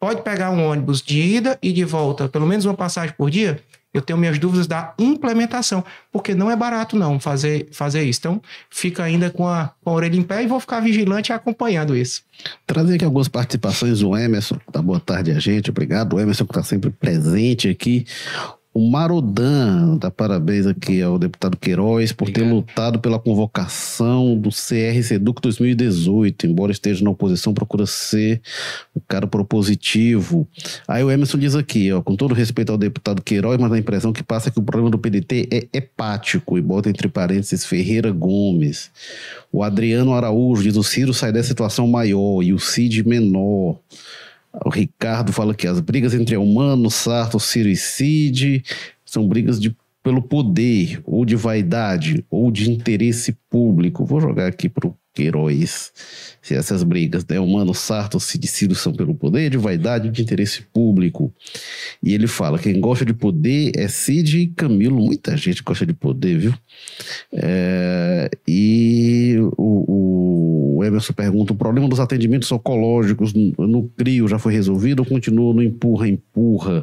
[0.00, 3.62] pode pegar um ônibus de ida e de volta, pelo menos uma passagem por dia.
[3.92, 8.18] Eu tenho minhas dúvidas da implementação, porque não é barato não fazer, fazer isso.
[8.18, 11.96] Então, fica ainda com a, com a orelha em pé e vou ficar vigilante acompanhando
[11.96, 12.22] isso.
[12.66, 16.14] Trazer aqui algumas participações do Emerson, que tá boa tarde a gente, obrigado.
[16.14, 18.04] O Emerson que está sempre presente aqui.
[18.74, 22.54] O Marodan, dá parabéns aqui ao deputado Queiroz por ter Obrigado.
[22.56, 26.48] lutado pela convocação do CR Seduc 2018.
[26.48, 28.42] Embora esteja na oposição, procura ser
[28.92, 30.48] o cara propositivo.
[30.88, 34.12] Aí o Emerson diz aqui, ó, com todo respeito ao deputado Queiroz, mas a impressão
[34.12, 38.10] que passa é que o problema do PDT é hepático, e bota entre parênteses Ferreira
[38.10, 38.90] Gomes.
[39.52, 43.78] O Adriano Araújo diz: o Ciro sai dessa situação maior e o Cid menor.
[44.64, 48.62] O Ricardo fala que as brigas entre Humano, Sarto, Ciro e Cid
[49.04, 54.04] são brigas de, pelo poder, ou de vaidade, ou de interesse público.
[54.04, 55.92] Vou jogar aqui para o Queiroz
[56.42, 57.40] se essas brigas, né?
[57.40, 61.32] Humano, Sarto, Cid Ciro são pelo poder, de vaidade, de interesse público.
[62.02, 65.00] E ele fala: quem gosta de poder é Cid e Camilo.
[65.00, 66.54] Muita gente gosta de poder, viu?
[67.32, 70.03] É, e o, o
[70.86, 75.54] Emerson pergunta: o problema dos atendimentos oncológicos no, no CRIO já foi resolvido ou continua
[75.54, 76.82] no empurra-empurra?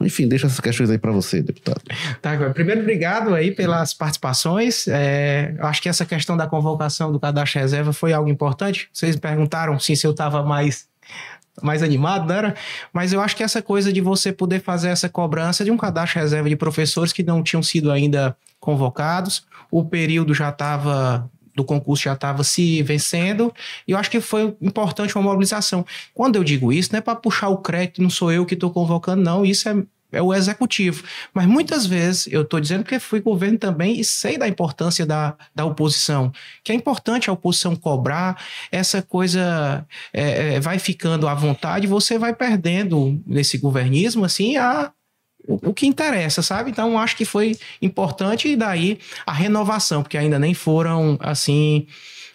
[0.00, 1.80] Enfim, deixa essas questões aí para você, deputado.
[2.20, 4.86] Tá, primeiro, obrigado aí pelas participações.
[4.88, 8.88] É, acho que essa questão da convocação do cadastro reserva foi algo importante.
[8.92, 10.90] Vocês me perguntaram sim, se eu estava mais
[11.60, 12.54] mais animado, não era?
[12.92, 16.18] Mas eu acho que essa coisa de você poder fazer essa cobrança de um cadastro
[16.18, 22.04] reserva de professores que não tinham sido ainda convocados, o período já estava do concurso
[22.04, 23.52] já estava se vencendo,
[23.86, 25.84] e eu acho que foi importante uma mobilização.
[26.14, 28.70] Quando eu digo isso, não é para puxar o crédito, não sou eu que estou
[28.70, 29.76] convocando, não, isso é
[30.12, 31.02] é o executivo.
[31.32, 35.34] Mas muitas vezes, eu estou dizendo porque fui governo também e sei da importância da,
[35.54, 36.30] da oposição,
[36.62, 42.18] que é importante a oposição cobrar, essa coisa é, é, vai ficando à vontade, você
[42.18, 44.92] vai perdendo nesse governismo, assim, a,
[45.46, 46.70] o, que interessa, sabe?
[46.70, 51.86] Então, acho que foi importante e daí a renovação, porque ainda nem foram, assim...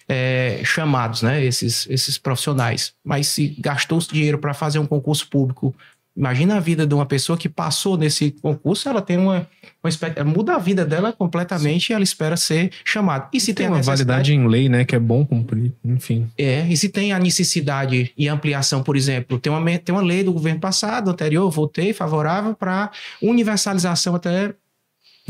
[0.10, 2.94] É, chamados, né, esses, esses profissionais.
[3.04, 5.76] Mas se gastou dinheiro para fazer um concurso público
[6.18, 9.48] Imagina a vida de uma pessoa que passou nesse concurso, ela tem uma,
[9.84, 13.30] uma muda a vida dela completamente e ela espera ser chamada.
[13.32, 16.28] E se tem, tem uma validade em lei, né, que é bom cumprir, enfim.
[16.36, 20.24] É, e se tem a necessidade e ampliação, por exemplo, tem uma, tem uma lei
[20.24, 22.90] do governo passado, anterior, votei favorável para
[23.22, 24.56] universalização até,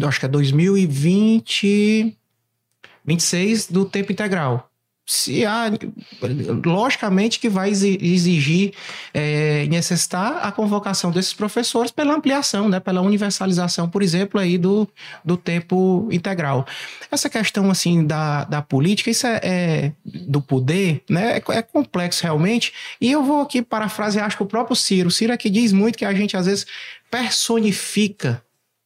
[0.02, 2.16] acho que é 2020,
[3.06, 4.72] 26 do tempo integral
[5.10, 5.72] se há,
[6.66, 8.74] logicamente que vai exigir
[9.14, 14.86] é, necessitar a convocação desses professores pela ampliação, né, pela universalização, por exemplo, aí do,
[15.24, 16.68] do tempo integral.
[17.10, 22.24] Essa questão assim da, da política, isso é, é do poder, né, é, é, complexo
[22.24, 22.74] realmente.
[23.00, 25.72] E eu vou aqui parafrasear, acho que o próprio Ciro, o Ciro é que diz
[25.72, 26.66] muito que a gente às vezes
[27.10, 28.44] personifica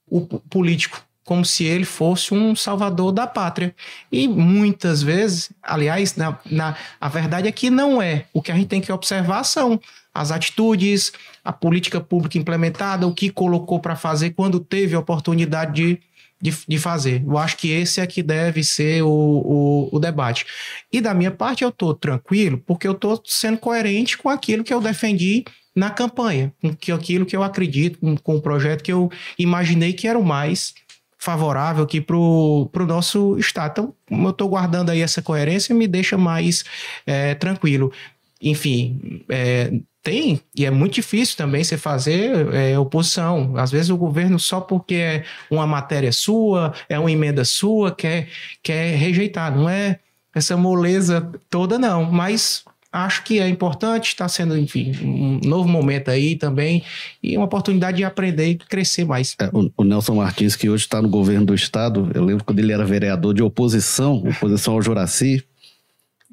[0.07, 3.75] o político como se ele fosse um salvador da pátria.
[4.11, 8.25] E muitas vezes, aliás, na, na, a verdade é que não é.
[8.33, 9.79] O que a gente tem que observar são
[10.13, 11.11] as atitudes,
[11.43, 16.01] a política pública implementada, o que colocou para fazer quando teve a oportunidade de,
[16.41, 17.23] de, de, fazer.
[17.25, 20.45] Eu acho que esse é que deve ser o, o, o debate.
[20.91, 24.73] E da minha parte, eu estou tranquilo, porque eu estou sendo coerente com aquilo que
[24.73, 29.09] eu defendi na campanha, com aquilo que eu acredito, com, com o projeto que eu
[29.37, 30.73] imaginei que era o mais
[31.21, 33.71] favorável aqui para o nosso estado.
[33.71, 36.63] Então, como eu estou guardando aí essa coerência, me deixa mais
[37.05, 37.93] é, tranquilo.
[38.41, 43.55] Enfim, é, tem, e é muito difícil também você fazer é, oposição.
[43.55, 48.27] Às vezes o governo, só porque é uma matéria sua, é uma emenda sua, quer,
[48.63, 49.55] quer rejeitar.
[49.55, 49.99] Não é
[50.33, 52.03] essa moleza toda, não.
[52.03, 56.83] Mas acho que é importante, está sendo, enfim, um novo momento aí também
[57.23, 59.35] e uma oportunidade de aprender e crescer mais.
[59.39, 62.73] É, o, Nelson Martins, que hoje está no governo do estado, eu lembro quando ele
[62.73, 65.43] era vereador de oposição, oposição ao Juraci,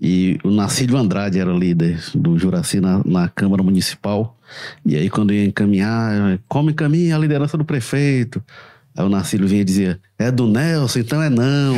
[0.01, 4.37] e o Nacílio Andrade era líder do Juraci na, na Câmara Municipal,
[4.85, 8.42] e aí quando ia encaminhar, como encaminha a liderança do prefeito?
[8.98, 11.76] Aí o Narcílio vinha e dizia, é do Nelson, então é não.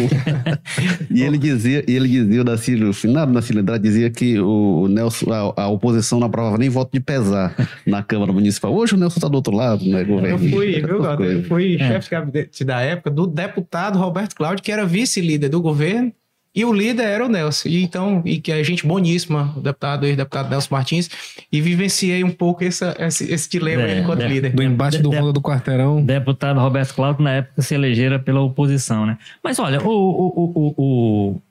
[1.14, 4.88] e ele dizia, e ele dizia, o Narcílio, o finado Narcílio Andrade dizia que o,
[4.88, 7.54] Nelson, a, a, oposição não aprovava nem voto de pesar
[7.86, 8.74] na Câmara Municipal.
[8.74, 10.28] Hoje o Nelson está do outro lado, né, governo?
[10.28, 11.88] Eu fui, viu, Eu fui é.
[11.88, 16.10] chefe de gabinete da época do deputado Roberto Cláudio, que era vice-líder do governo,
[16.54, 17.68] e o líder era o Nelson.
[17.68, 21.08] E então, e que é gente boníssima, o deputado, ex-deputado Nelson Martins,
[21.50, 24.52] e vivenciei um pouco essa, esse, esse dilema é, enquanto é, líder.
[24.52, 26.04] Do embate do mundo do quarteirão.
[26.04, 29.16] Deputado Roberto Cláudio, na época, se elegera pela oposição, né?
[29.42, 31.42] Mas olha, o, o, o, o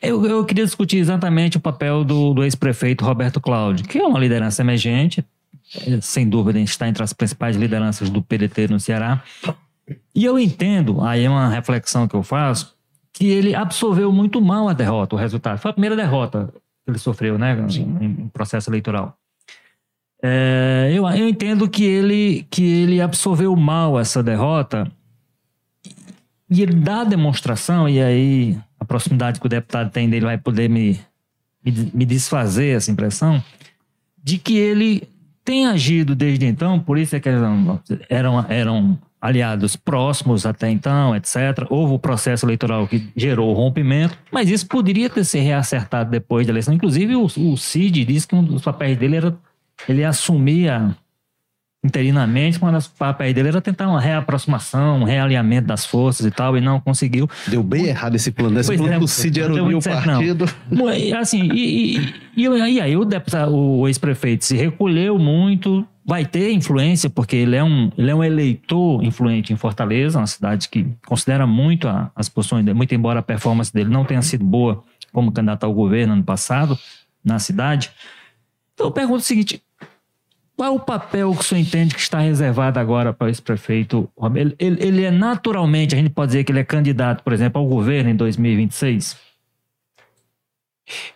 [0.00, 4.18] eu, eu, queria discutir exatamente o papel do, do ex-prefeito Roberto Cláudio, que é uma
[4.18, 5.22] liderança emergente,
[6.00, 9.22] sem dúvida está entre as principais lideranças do PDT no Ceará.
[10.14, 12.74] E eu entendo, aí é uma reflexão que eu faço,
[13.20, 15.58] que ele absorveu muito mal a derrota, o resultado.
[15.58, 16.50] Foi a primeira derrota
[16.82, 17.54] que ele sofreu, né,
[18.00, 19.14] em, processo eleitoral.
[20.22, 24.90] É, eu, eu entendo que ele, que ele absorveu mal essa derrota
[26.48, 30.38] e ele dá a demonstração, e aí a proximidade que o deputado tem dele vai
[30.38, 30.98] poder me,
[31.62, 33.44] me, me desfazer essa impressão,
[34.16, 35.06] de que ele
[35.44, 41.14] tem agido desde então, por isso é que eram, eram, eram aliados próximos até então,
[41.14, 41.66] etc.
[41.68, 46.46] Houve o processo eleitoral que gerou o rompimento, mas isso poderia ter sido reacertado depois
[46.46, 46.72] da eleição.
[46.72, 49.36] Inclusive, o, o Cid disse que um dos papéis dele era
[49.88, 50.94] ele assumia
[51.82, 56.56] interinamente, uma das papéis dele era tentar uma reaproximação, um realinhamento das forças e tal,
[56.56, 57.28] e não conseguiu.
[57.46, 58.60] Deu bem errado esse plano, né?
[58.60, 59.80] Esse Pois plano é, do Cid era não o não.
[59.80, 60.44] partido.
[60.96, 66.24] E, Assim, e, e, e, e aí o, deputado, o ex-prefeito se recolheu muito, vai
[66.26, 70.68] ter influência, porque ele é um, ele é um eleitor influente em Fortaleza, uma cidade
[70.68, 74.44] que considera muito a- as posições dele, muito embora a performance dele não tenha sido
[74.44, 76.78] boa como candidato ao governo ano passado
[77.24, 77.90] na cidade.
[78.74, 79.62] Então eu pergunto o seguinte:
[80.60, 84.06] qual é o papel que o senhor entende que está reservado agora para esse prefeito?
[84.34, 87.58] Ele, ele, ele é naturalmente, a gente pode dizer que ele é candidato, por exemplo,
[87.62, 89.16] ao governo em 2026?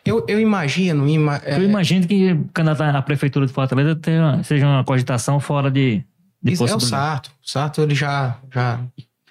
[0.03, 1.07] Eu, eu imagino.
[1.07, 5.71] ima- é, Eu imagino que candidato à prefeitura de Fortaleza tenha, seja uma cogitação fora
[5.71, 6.03] de,
[6.43, 6.81] de Isso é o.
[6.81, 7.27] Sarto.
[7.45, 8.81] O Sarto ele já, já,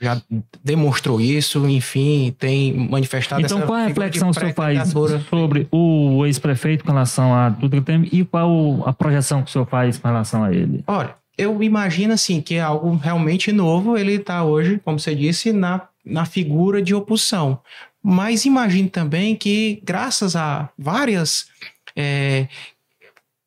[0.03, 0.21] já
[0.63, 4.77] demonstrou isso, enfim, tem manifestado Então, essa qual é a reflexão que o senhor faz
[4.77, 5.25] pré-candidatura.
[5.29, 9.51] sobre o ex-prefeito com relação a tudo que tem e qual a projeção que o
[9.51, 10.83] senhor faz com relação a ele?
[10.87, 13.97] Olha, eu imagino assim que é algo realmente novo.
[13.97, 17.59] Ele está hoje, como você disse, na, na figura de oposição.
[18.01, 21.47] Mas imagino também que, graças a várias
[21.95, 22.47] é,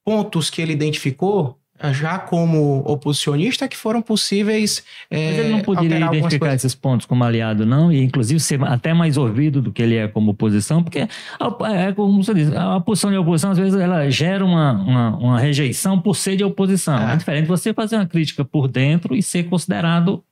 [0.05, 1.59] pontos que ele identificou,
[1.93, 4.83] já como oposicionista, que foram possíveis.
[5.11, 7.93] é, Mas ele não poderia identificar esses pontos como aliado, não?
[7.93, 11.09] E inclusive ser até mais ouvido do que ele é como oposição, porque
[11.41, 15.17] a- é como você diz, a posição de oposição, às vezes, ela gera uma, uma,
[15.17, 16.99] uma rejeição por ser de oposição.
[16.99, 17.13] É.
[17.13, 20.23] É diferente você fazer uma crítica por dentro e ser considerado,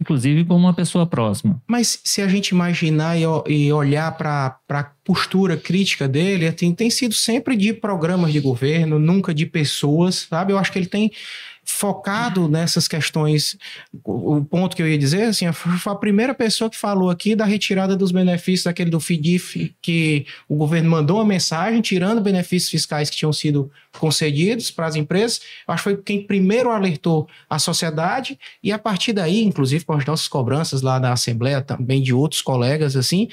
[0.00, 1.62] inclusive, como uma pessoa próxima.
[1.66, 6.90] Mas se a gente imaginar e, e olhar para a postura crítica dele, assim, tem
[6.90, 10.52] sido sempre de programas de governo, nunca de pessoas, sabe?
[10.52, 11.10] Eu acho que ele tem
[11.64, 13.56] focado nessas questões.
[14.04, 17.34] O, o ponto que eu ia dizer, assim, foi a primeira pessoa que falou aqui
[17.34, 22.70] da retirada dos benefícios daquele do FIDIF, que o governo mandou uma mensagem tirando benefícios
[22.70, 25.40] fiscais que tinham sido concedidos para as empresas.
[25.66, 29.92] Eu acho que foi quem primeiro alertou a sociedade e a partir daí, inclusive com
[29.92, 33.28] as nossas cobranças lá na Assembleia, também de outros colegas, assim,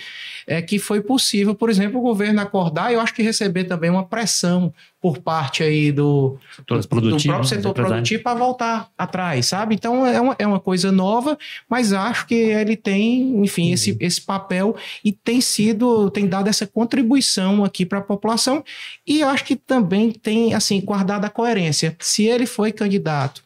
[0.48, 3.90] é que foi possível, por exemplo, o governo acordar e eu acho que receber também
[3.90, 7.88] uma pressão por parte aí do, do produtivos, próprio setor empresários.
[7.88, 9.74] produtivo para voltar atrás, sabe?
[9.74, 14.22] Então é uma, é uma coisa nova, mas acho que ele tem, enfim, esse, esse
[14.22, 18.64] papel e tem sido, tem dado essa contribuição aqui para a população
[19.06, 21.96] e acho que também tem, assim, guardado a coerência.
[22.00, 23.44] Se ele foi candidato,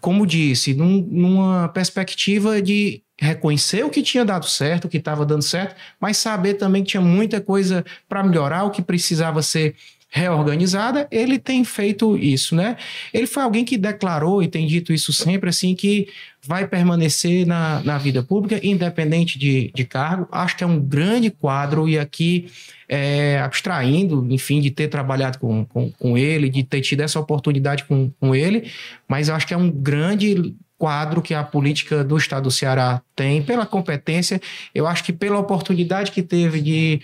[0.00, 5.26] como disse, num- numa perspectiva de reconhecer o que tinha dado certo, o que estava
[5.26, 9.74] dando certo, mas saber também que tinha muita coisa para melhorar, o que precisava ser
[10.10, 12.76] reorganizada, ele tem feito isso, né?
[13.12, 16.08] Ele foi alguém que declarou e tem dito isso sempre, assim, que
[16.42, 20.26] vai permanecer na, na vida pública, independente de, de cargo.
[20.32, 22.50] Acho que é um grande quadro e aqui,
[22.88, 27.84] é, abstraindo, enfim, de ter trabalhado com, com, com ele, de ter tido essa oportunidade
[27.84, 28.70] com, com ele,
[29.06, 33.02] mas eu acho que é um grande quadro que a política do Estado do Ceará
[33.14, 34.40] tem, pela competência,
[34.74, 37.00] eu acho que pela oportunidade que teve de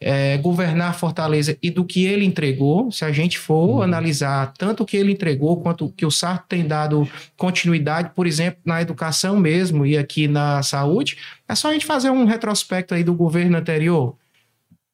[0.00, 4.86] é, governar Fortaleza e do que ele entregou, se a gente for analisar tanto o
[4.86, 9.38] que ele entregou quanto o que o Sarto tem dado continuidade, por exemplo, na educação
[9.38, 13.58] mesmo e aqui na saúde, é só a gente fazer um retrospecto aí do governo
[13.58, 14.16] anterior.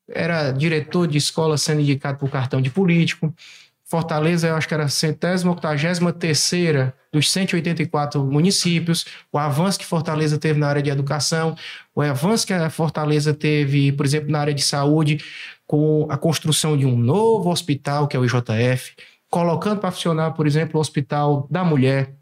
[0.09, 3.35] Era diretor de escola sendo indicado por cartão de político.
[3.85, 9.85] Fortaleza, eu acho que era a centésima, octagésima terceira dos 184 municípios, o avanço que
[9.85, 11.55] Fortaleza teve na área de educação,
[11.95, 15.23] o avanço que a Fortaleza teve, por exemplo, na área de saúde,
[15.67, 18.95] com a construção de um novo hospital, que é o IJF,
[19.31, 22.15] colocando para funcionar, por exemplo, o Hospital da Mulher,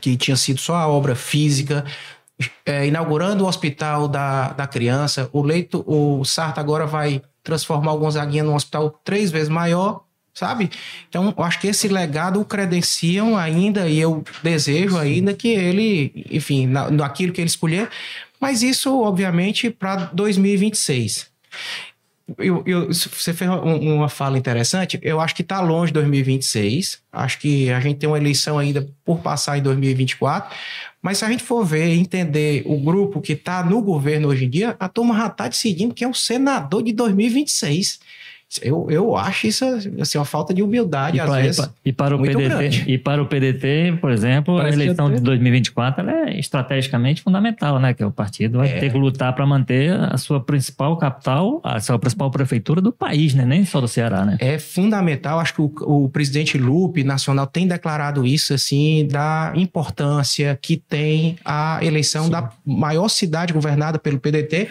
[0.00, 1.84] que tinha sido só a obra física,
[2.64, 7.98] é, inaugurando o Hospital da, da Criança, o leito, o Sarta agora vai transformar o
[7.98, 10.70] Gonzaguinha num hospital três vezes maior, sabe?
[11.08, 16.26] Então, eu acho que esse legado o credenciam ainda e eu desejo ainda que ele,
[16.30, 17.88] enfim, na, naquilo que ele escolher,
[18.40, 21.30] mas isso, obviamente, para 2026.
[22.38, 24.98] Eu, eu, você fez um- uma fala interessante.
[25.02, 27.00] Eu acho que está longe de 2026.
[27.12, 30.54] Acho que a gente tem uma eleição ainda por passar em 2024.
[31.02, 34.44] Mas se a gente for ver e entender o grupo que está no governo hoje
[34.44, 37.98] em dia, a turma já está decidindo quem é o senador de 2026.
[38.60, 39.64] Eu, eu acho isso
[40.00, 41.70] assim, uma falta de humildade, E às para, vezes.
[41.84, 42.84] e pa- para o PDT, grande.
[42.86, 47.78] e para o PDT, por exemplo, Parece a eleição de 2024 ela é estrategicamente fundamental,
[47.78, 47.94] né?
[47.94, 48.78] Que o partido vai É.
[48.80, 53.32] ter que lutar para manter a sua principal capital, a sua principal prefeitura do país,
[53.34, 53.44] né?
[53.46, 54.36] Nem só do Ceará, né?
[54.40, 55.38] é fundamental.
[55.40, 55.72] Acho que o,
[56.04, 62.50] o presidente Lupe Nacional tem declarado isso, assim, da importância que tem a eleição da
[62.64, 64.68] maior cidade governada pelo PDT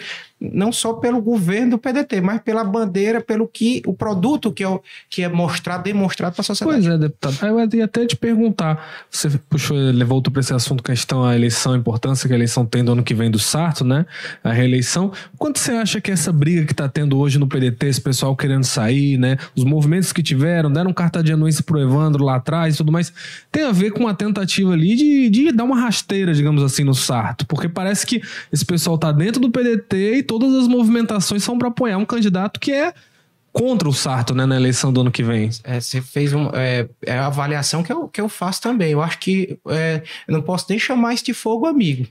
[0.52, 4.80] não só pelo governo do PDT, mas pela bandeira, pelo que o produto que é,
[5.08, 6.82] que é mostrado, demonstrado para a sociedade.
[6.82, 7.36] Pois é, deputado.
[7.46, 9.76] Eu ia até te perguntar, você puxou,
[10.06, 13.02] voltou para esse assunto questão a eleição, a importância que a eleição tem do ano
[13.02, 14.04] que vem do Sarto, né?
[14.42, 15.12] A reeleição.
[15.38, 18.64] Quanto você acha que essa briga que está tendo hoje no PDT, esse pessoal querendo
[18.64, 19.36] sair, né?
[19.56, 23.12] Os movimentos que tiveram, deram carta de anuência pro Evandro lá atrás e tudo mais,
[23.50, 26.94] tem a ver com uma tentativa ali de, de dar uma rasteira, digamos assim, no
[26.94, 27.46] Sarto.
[27.46, 28.20] Porque parece que
[28.52, 32.58] esse pessoal tá dentro do PDT e todas as movimentações são para apoiar um candidato
[32.58, 32.94] que é
[33.52, 35.50] contra o Sarto, né, na eleição do ano que vem.
[35.62, 38.92] É, você fez um, é, é, a avaliação que eu, que eu faço também.
[38.92, 42.06] Eu acho que é, eu não posso nem chamar este fogo amigo.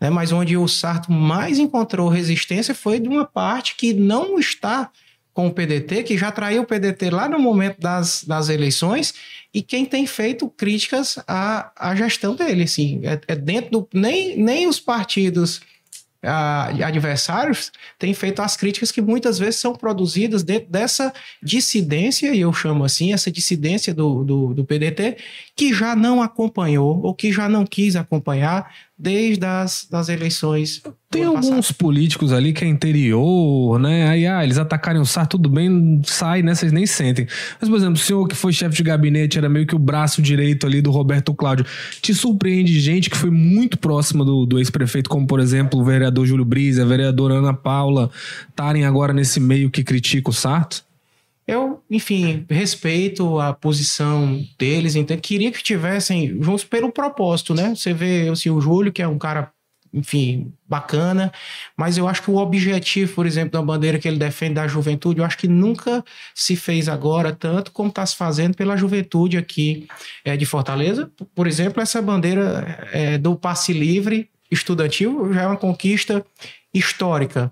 [0.00, 4.90] Né, mas onde o Sarto mais encontrou resistência foi de uma parte que não está
[5.34, 9.14] com o PDT, que já traiu o PDT lá no momento das, das eleições,
[9.52, 12.62] e quem tem feito críticas à, à gestão dele.
[12.62, 13.88] Assim, é, é dentro do.
[13.92, 15.60] Nem, nem os partidos
[16.28, 21.12] adversários têm feito as críticas que muitas vezes são produzidas dentro dessa
[21.42, 25.16] dissidência, e eu chamo assim, essa dissidência do, do, do PDT,
[25.56, 30.82] que já não acompanhou ou que já não quis acompanhar desde as das eleições.
[31.10, 31.76] Tem alguns passado.
[31.76, 34.08] políticos ali que é interior, né?
[34.08, 36.54] Aí, ah, eles atacarem o SAR, tudo bem, sai, né?
[36.54, 37.26] Vocês nem sentem.
[37.58, 40.20] Mas, por exemplo, o senhor que foi chefe de gabinete, era meio que o braço
[40.20, 41.64] direito ali do Roberto Cláudio.
[42.02, 46.26] Te surpreende gente que foi muito próxima do, do ex-prefeito, como, por exemplo, o vereador
[46.26, 48.10] Júlio Brisa, a vereadora Ana Paula,
[48.50, 50.87] estarem agora nesse meio que critica o Sarto?
[51.48, 57.74] Eu, enfim, respeito a posição deles, então queria que estivessem juntos pelo propósito, né?
[57.74, 59.50] Você vê assim, o Júlio, que é um cara,
[59.90, 61.32] enfim, bacana,
[61.74, 65.20] mas eu acho que o objetivo, por exemplo, da bandeira que ele defende da juventude,
[65.20, 69.88] eu acho que nunca se fez agora tanto como está se fazendo pela juventude aqui
[70.26, 71.10] é, de Fortaleza.
[71.34, 76.22] Por exemplo, essa bandeira é, do passe livre estudantil já é uma conquista
[76.74, 77.50] histórica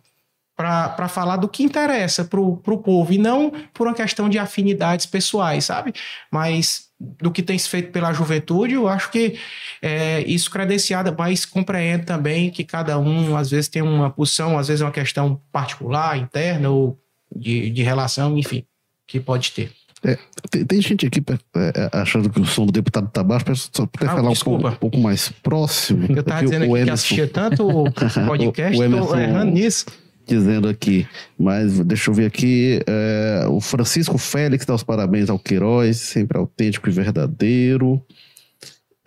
[0.56, 5.04] para falar do que interessa para o povo e não por uma questão de afinidades
[5.04, 5.92] pessoais, sabe?
[6.30, 9.38] Mas do que tem se feito pela juventude, eu acho que
[9.82, 14.68] é, isso credenciada, mas compreende também que cada um às vezes tem uma posição, às
[14.68, 16.98] vezes é uma questão particular, interna ou
[17.34, 18.64] de, de relação, enfim,
[19.06, 19.70] que pode ter.
[20.02, 20.16] É,
[20.50, 21.22] tem, tem, gente aqui
[21.54, 24.34] é, é, achando que o som do deputado tá baixo, só poder ah, falar um
[24.34, 26.06] pouco, um pouco, mais próximo.
[26.08, 27.92] Eu tava dizendo Emerson, que assistia tanto o
[28.26, 29.86] podcast, o, o Emerson, errando nisso
[30.26, 31.06] dizendo aqui,
[31.38, 36.36] mas deixa eu ver aqui, é, o Francisco Félix dá os parabéns ao Queiroz, sempre
[36.36, 38.02] autêntico e verdadeiro.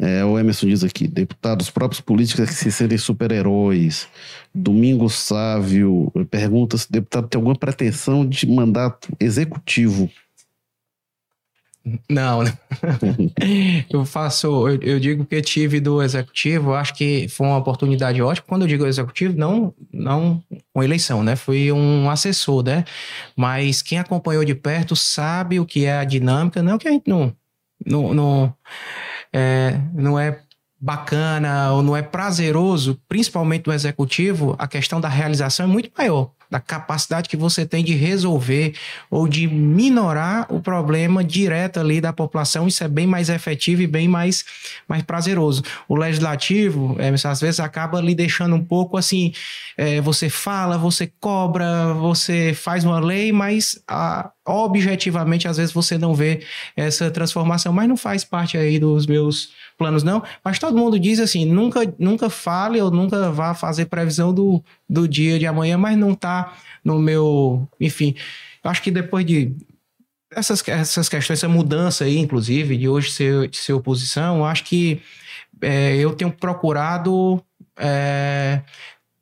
[0.01, 4.07] É, o Emerson diz aqui, deputados próprios políticos que se sentem super-heróis.
[4.55, 10.09] Domingo Sávio pergunta se o deputado tem alguma pretensão de mandato executivo
[12.09, 12.57] não, né?
[13.89, 18.45] eu faço, eu, eu, digo que tive do executivo, acho que foi uma oportunidade ótima.
[18.47, 21.35] Quando eu digo executivo, não, não com eleição, né?
[21.35, 22.83] Fui um assessor, né?
[23.35, 27.07] Mas quem acompanhou de perto sabe o que é a dinâmica, não que a gente
[27.07, 27.33] não,
[27.85, 28.53] não, não,
[29.31, 30.41] é, não é
[30.79, 36.31] bacana ou não é prazeroso, principalmente do executivo, a questão da realização é muito maior
[36.49, 38.73] da capacidade que você tem de resolver
[39.09, 42.67] ou de minorar o problema direto ali da população.
[42.67, 44.43] Isso é bem mais efetivo e bem mais,
[44.87, 45.61] mais prazeroso.
[45.87, 49.31] O legislativo, é, às vezes, acaba lhe deixando um pouco assim:
[49.77, 55.97] é, você fala, você cobra, você faz uma lei, mas a, objetivamente, às vezes, você
[55.97, 56.41] não vê
[56.75, 57.71] essa transformação.
[57.71, 60.21] Mas não faz parte aí dos meus planos, não.
[60.43, 65.07] Mas todo mundo diz assim: nunca, nunca fale ou nunca vá fazer previsão do, do
[65.07, 66.53] dia de amanhã, mas não está
[66.83, 67.67] no meu.
[67.79, 68.13] Enfim,
[68.63, 69.55] acho que depois de.
[70.31, 75.01] Essas, essas questões, essa mudança aí, inclusive, de hoje ser, ser oposição, acho que
[75.59, 77.43] é, eu tenho procurado
[77.75, 78.61] é,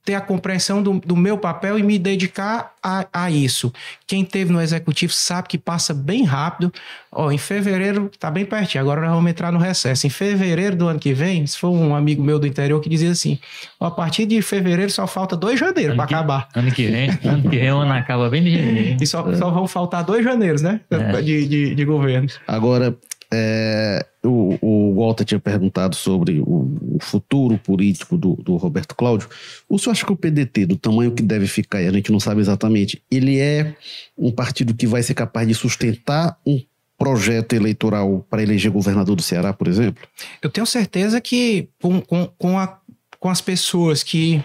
[0.08, 3.74] ter a compreensão do, do meu papel e me dedicar a, a, isso.
[4.08, 6.72] Quem teve no executivo sabe que passa bem rápido.
[7.12, 10.08] Ó, em fevereiro tá bem pertinho, agora nós vamos entrar no recesso.
[10.08, 13.12] Em fevereiro do ano que vem, se for um amigo meu do interior que dizia
[13.12, 13.38] assim:
[13.78, 16.48] ó, a partir de fevereiro só falta dois janeiros para acabar.
[16.56, 18.98] Ano que vem, ano que vem o ano acaba bem de janeiro.
[19.04, 20.80] E só, só vão faltar dois janeiros, né?
[20.90, 21.22] É.
[21.22, 22.30] De, de, de governo.
[22.48, 22.96] Agora,
[23.32, 29.28] é, o, o, Walter tinha perguntado sobre o, o futuro político do, do, Roberto Cláudio.
[29.68, 32.20] O senhor acha que o PDT, do tamanho que deve ficar, e a gente não
[32.20, 33.76] sabe exatamente, ele é
[34.18, 36.62] um partido que vai ser capaz de sustentar um
[36.98, 40.08] projeto eleitoral para eleger governador do Ceará, por exemplo?
[40.42, 42.80] Eu tenho certeza que com, com, com, a,
[43.20, 44.44] com as pessoas que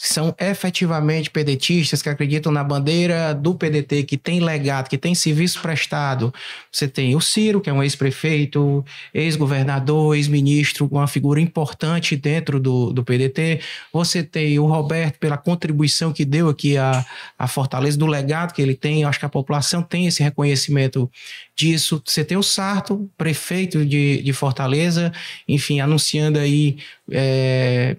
[0.00, 5.60] são efetivamente pedetistas, que acreditam na bandeira do PDT, que tem legado, que tem serviço
[5.60, 6.32] prestado.
[6.70, 12.92] Você tem o Ciro, que é um ex-prefeito, ex-governador, ex-ministro, uma figura importante dentro do,
[12.92, 13.60] do PDT.
[13.92, 17.04] Você tem o Roberto, pela contribuição que deu aqui a,
[17.36, 19.02] a Fortaleza, do legado que ele tem.
[19.02, 21.10] Eu acho que a população tem esse reconhecimento
[21.56, 22.00] disso.
[22.06, 25.12] Você tem o Sarto, prefeito de, de Fortaleza,
[25.48, 26.76] enfim, anunciando aí.
[27.10, 27.96] É,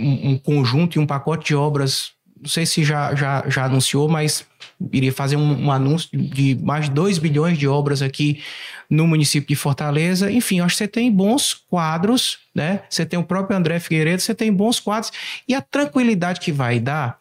[0.00, 4.08] um, um conjunto e um pacote de obras não sei se já, já, já anunciou,
[4.08, 4.46] mas
[4.92, 8.42] iria fazer um, um, anúncio de mais de 2 bilhões de obras aqui
[8.88, 10.30] no município de Fortaleza.
[10.32, 12.80] Enfim, acho que você tem bons quadros, né?
[12.88, 15.12] Você tem o próprio André Figueiredo, você tem bons quadros.
[15.46, 17.18] E a tranquilidade que vai dar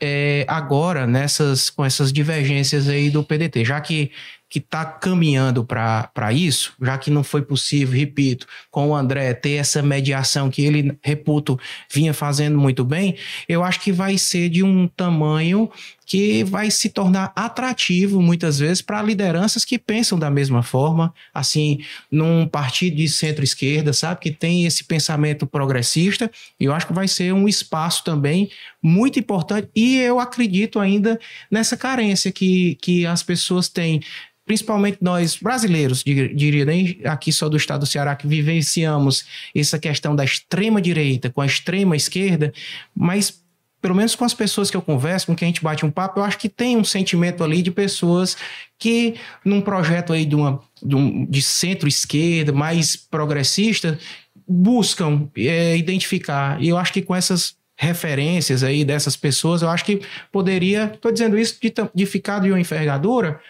[0.00, 4.10] é, agora nessas com essas divergências aí do PDT, já que
[4.48, 9.52] que está caminhando para isso, já que não foi possível, repito, com o André ter
[9.52, 11.58] essa mediação que ele, reputo,
[11.92, 15.70] vinha fazendo muito bem, eu acho que vai ser de um tamanho
[16.06, 21.80] que vai se tornar atrativo muitas vezes para lideranças que pensam da mesma forma, assim,
[22.10, 27.06] num partido de centro-esquerda, sabe, que tem esse pensamento progressista, e eu acho que vai
[27.06, 28.50] ser um espaço também
[28.82, 31.20] muito importante, e eu acredito ainda
[31.50, 34.00] nessa carência que, que as pessoas têm
[34.48, 40.16] principalmente nós brasileiros, diria nem aqui só do estado do Ceará, que vivenciamos essa questão
[40.16, 42.50] da extrema direita com a extrema esquerda,
[42.96, 43.42] mas
[43.80, 46.18] pelo menos com as pessoas que eu converso, com quem a gente bate um papo,
[46.18, 48.38] eu acho que tem um sentimento ali de pessoas
[48.78, 53.98] que, num projeto aí de, uma, de, um, de centro-esquerda, mais progressista,
[54.48, 56.60] buscam é, identificar.
[56.60, 60.00] E eu acho que com essas referências aí dessas pessoas, eu acho que
[60.32, 63.40] poderia, estou dizendo isso de, de ficar de uma envergadura,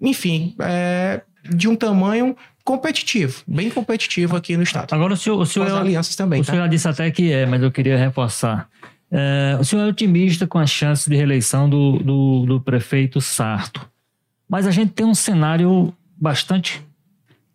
[0.00, 4.92] enfim, é, de um tamanho competitivo, bem competitivo aqui no estado.
[4.92, 6.40] Agora o senhor, o senhor as alianças também.
[6.40, 6.52] O tá?
[6.52, 8.68] senhor disse até que é, mas eu queria reforçar.
[9.10, 13.88] É, o senhor é otimista com as chances de reeleição do, do, do prefeito Sarto,
[14.48, 16.82] mas a gente tem um cenário bastante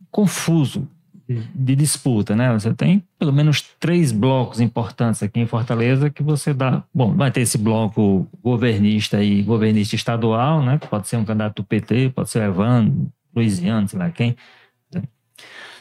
[0.10, 0.88] confuso
[1.28, 2.52] de disputa, né?
[2.54, 6.84] Você tem pelo menos três blocos importantes aqui em Fortaleza que você dá.
[6.94, 10.78] Bom, vai ter esse bloco governista e governista estadual, né?
[10.90, 14.36] Pode ser um candidato do PT, pode ser o Evandro, Luiziano, sei lá quem.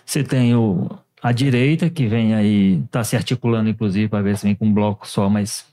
[0.05, 0.90] Você tem o,
[1.22, 4.74] a direita, que vem aí, está se articulando, inclusive, para ver se vem com um
[4.74, 5.66] bloco só, mas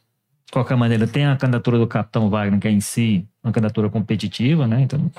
[0.45, 3.89] de qualquer maneira, tem a candidatura do capitão Wagner, que é em si uma candidatura
[3.89, 4.81] competitiva, né?
[4.81, 5.11] Então,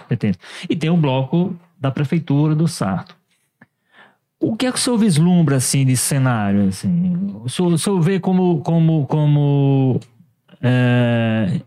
[0.68, 3.19] e tem o bloco da prefeitura do Sarto.
[4.40, 7.36] O que é que o senhor vislumbra, assim, de cenário, assim?
[7.44, 10.00] O senhor, o senhor vê como, como, como
[10.62, 11.60] é,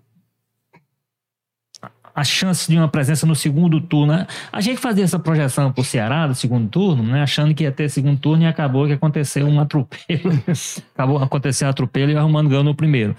[2.16, 4.14] a chance de uma presença no segundo turno.
[4.14, 4.28] Né?
[4.52, 7.24] A gente fazia essa projeção para o Ceará do segundo turno, né?
[7.24, 10.32] achando que ia ter segundo turno e acabou que aconteceu um atropelo.
[10.94, 13.16] acabou acontecendo um atropelo e arrumando ganho no primeiro.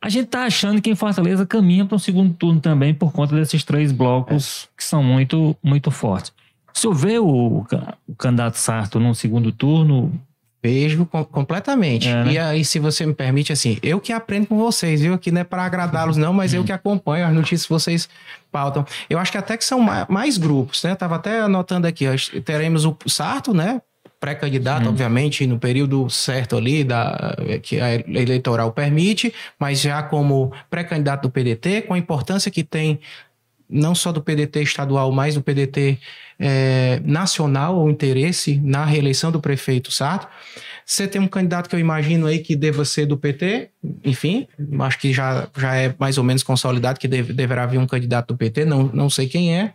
[0.00, 3.36] A gente está achando que em Fortaleza caminha para um segundo turno também por conta
[3.36, 6.32] desses três blocos que são muito, muito fortes.
[6.74, 7.64] O senhor vê o,
[8.08, 10.12] o candidato Sarto num segundo turno?
[10.62, 12.08] Vejo com, completamente.
[12.08, 12.32] É, né?
[12.32, 15.12] E aí, se você me permite, assim, eu que aprendo com vocês, viu?
[15.12, 18.08] Aqui não é para agradá-los, não, mas eu que acompanho as notícias que vocês
[18.50, 18.86] pautam.
[19.10, 20.94] Eu acho que até que são mais, grupos, né?
[20.94, 22.06] Tava até anotando aqui,
[22.44, 23.80] teremos o Sarto, né?
[24.20, 24.90] pré-candidato, hum.
[24.90, 31.30] obviamente, no período certo ali da, que a eleitoral permite, mas já como pré-candidato do
[31.30, 33.00] PDT, com a importância que tem
[33.68, 35.98] não só do PDT estadual, mas do PDT
[36.42, 40.26] é, nacional, o interesse na reeleição do prefeito Sarto.
[40.84, 43.70] Você tem um candidato que eu imagino aí que deva ser do PT,
[44.04, 44.48] enfim,
[44.80, 48.34] acho que já, já é mais ou menos consolidado que deve, deverá vir um candidato
[48.34, 49.72] do PT, não, não sei quem é.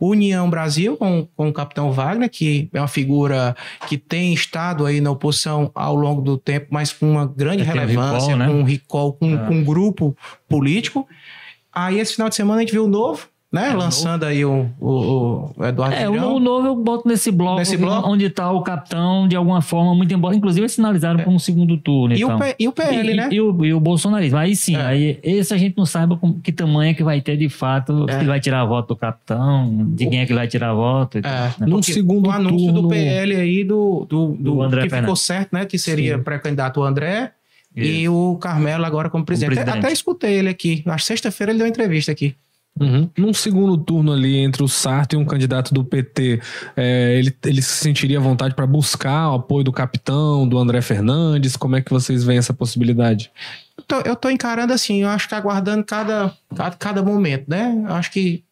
[0.00, 3.54] União Brasil, com, com o capitão Wagner, que é uma figura
[3.88, 7.66] que tem estado aí na oposição ao longo do tempo, mas com uma grande é
[7.66, 8.46] relevância, um recall, né?
[8.46, 9.46] com um recall, com, é.
[9.46, 10.16] com um grupo
[10.48, 11.06] político.
[11.72, 13.70] Aí esse final de semana a gente viu o novo, né?
[13.70, 17.58] É, Lançando aí o, o, o Eduardo É, o, o, novo eu boto nesse bloco,
[17.58, 18.06] nesse bloco?
[18.06, 20.36] onde está o capitão, de alguma forma, muito embora.
[20.36, 21.22] Inclusive, eles sinalizaram é.
[21.22, 22.14] para um segundo turno.
[22.14, 22.36] E, então.
[22.36, 23.28] o, P, e o PL, e, né?
[23.32, 24.38] E, o, e o bolsonarismo.
[24.38, 24.82] Aí sim, é.
[24.82, 28.04] aí esse a gente não sabe com, que tamanho é que vai ter de fato,
[28.08, 28.18] é.
[28.18, 31.16] se vai tirar a voto do capitão, de quem é que vai tirar a voto.
[31.16, 31.22] É.
[31.22, 31.52] Né?
[31.60, 35.06] No segundo o anúncio turno, do PL aí do, do, do, do André que Fernandes.
[35.06, 35.64] ficou certo, né?
[35.64, 37.32] Que seria pré-candidato o André.
[37.74, 37.90] Isso.
[37.90, 39.50] E o Carmelo agora como presidente.
[39.50, 39.78] Como presidente.
[39.78, 40.82] Até, até escutei ele aqui.
[40.84, 42.34] Na sexta-feira ele deu uma entrevista aqui.
[42.80, 43.10] Uhum.
[43.16, 46.40] Num segundo turno ali entre o Sarto e um candidato do PT,
[46.76, 50.80] é, ele, ele se sentiria à vontade para buscar o apoio do capitão, do André
[50.80, 51.56] Fernandes?
[51.56, 53.30] Como é que vocês veem essa possibilidade?
[53.76, 57.84] Eu tô, eu tô encarando assim, eu acho que aguardando cada, cada, cada momento, né?
[57.88, 58.44] Eu acho que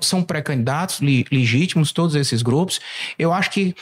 [0.00, 2.80] são pré-candidatos legítimos, todos esses grupos.
[3.18, 3.74] Eu acho que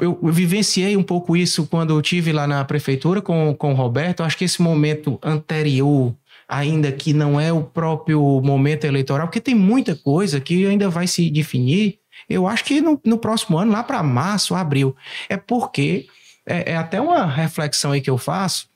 [0.00, 4.20] eu vivenciei um pouco isso quando eu tive lá na prefeitura com, com o Roberto.
[4.20, 6.14] Eu acho que esse momento anterior,
[6.48, 11.06] ainda que não é o próprio momento eleitoral, porque tem muita coisa que ainda vai
[11.06, 11.98] se definir.
[12.28, 14.96] Eu acho que no, no próximo ano, lá para março, abril.
[15.28, 16.06] É porque
[16.46, 18.68] é, é até uma reflexão aí que eu faço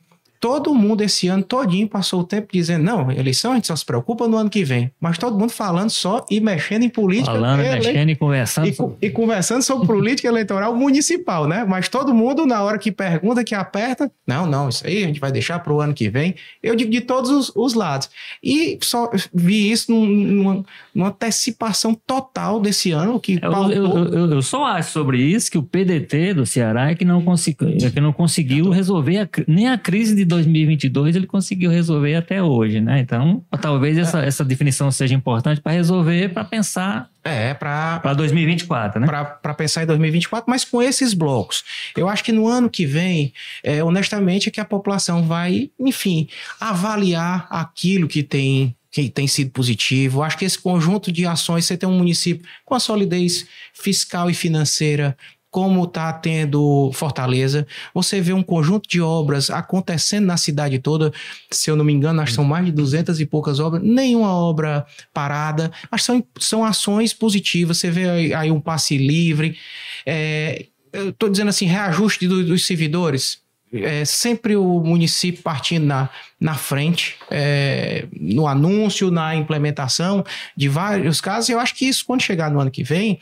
[0.42, 3.86] todo mundo esse ano todinho passou o tempo dizendo, não, eleição a gente só se
[3.86, 4.90] preocupa no ano que vem.
[5.00, 7.30] Mas todo mundo falando só e mexendo em política.
[7.30, 7.76] Falando, ele...
[7.76, 8.66] mexendo e conversando.
[8.66, 11.64] E, e, conversando sobre política eleitoral municipal, né?
[11.64, 15.20] Mas todo mundo, na hora que pergunta, que aperta, não, não, isso aí a gente
[15.20, 16.34] vai deixar para o ano que vem.
[16.60, 18.10] Eu digo de todos os, os lados.
[18.42, 23.20] E só vi isso numa, numa antecipação total desse ano.
[23.20, 26.96] que eu, eu, eu, eu, só acho sobre isso que o PDT do Ceará é
[26.96, 31.26] que não, consegui, é que não conseguiu resolver a, nem a crise de 2022 ele
[31.26, 33.00] conseguiu resolver até hoje, né?
[33.00, 34.28] Então, talvez essa, é.
[34.28, 39.06] essa definição seja importante para resolver, para pensar é, para 2024, né?
[39.06, 41.62] Para pensar em 2024, mas com esses blocos.
[41.96, 46.28] Eu acho que no ano que vem, é, honestamente, é que a população vai, enfim,
[46.60, 50.22] avaliar aquilo que tem que tem sido positivo.
[50.22, 54.34] Acho que esse conjunto de ações, você tem um município com a solidez fiscal e
[54.34, 55.16] financeira
[55.52, 57.66] como está tendo Fortaleza.
[57.92, 61.12] Você vê um conjunto de obras acontecendo na cidade toda.
[61.50, 63.82] Se eu não me engano, acho são mais de duzentas e poucas obras.
[63.82, 65.70] Nenhuma obra parada.
[65.90, 67.76] Acho são, são ações positivas.
[67.76, 69.58] Você vê aí, um passe livre.
[70.06, 73.41] É, estou dizendo assim, reajuste do, dos servidores
[73.72, 76.08] é, sempre o município partindo na,
[76.38, 80.24] na frente, é, no anúncio, na implementação
[80.56, 81.48] de vários casos.
[81.48, 83.18] Eu acho que isso, quando chegar no ano que vem,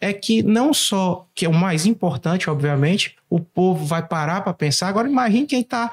[0.00, 4.52] é que não só, que é o mais importante, obviamente, o povo vai parar para
[4.52, 4.88] pensar.
[4.88, 5.90] Agora, imagine quem está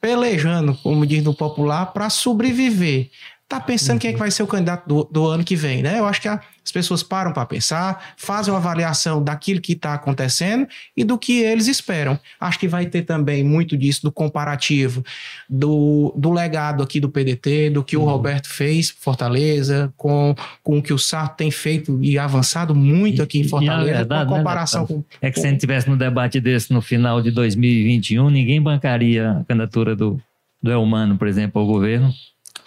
[0.00, 3.10] pelejando, como diz no popular, para sobreviver.
[3.48, 5.98] Está pensando quem é que vai ser o candidato do, do ano que vem, né?
[5.98, 9.94] Eu acho que a, as pessoas param para pensar, fazem uma avaliação daquilo que está
[9.94, 12.20] acontecendo e do que eles esperam.
[12.38, 15.02] Acho que vai ter também muito disso do comparativo,
[15.48, 18.02] do, do legado aqui do PDT, do que uhum.
[18.02, 23.22] o Roberto fez Fortaleza, com, com o que o Sarto tem feito e avançado muito
[23.22, 25.04] aqui em Fortaleza, verdade, com né, comparação né, com...
[25.22, 29.30] É que se a gente tivesse no debate desse no final de 2021, ninguém bancaria
[29.30, 30.20] a candidatura do,
[30.62, 32.12] do Elmano, por exemplo, ao governo.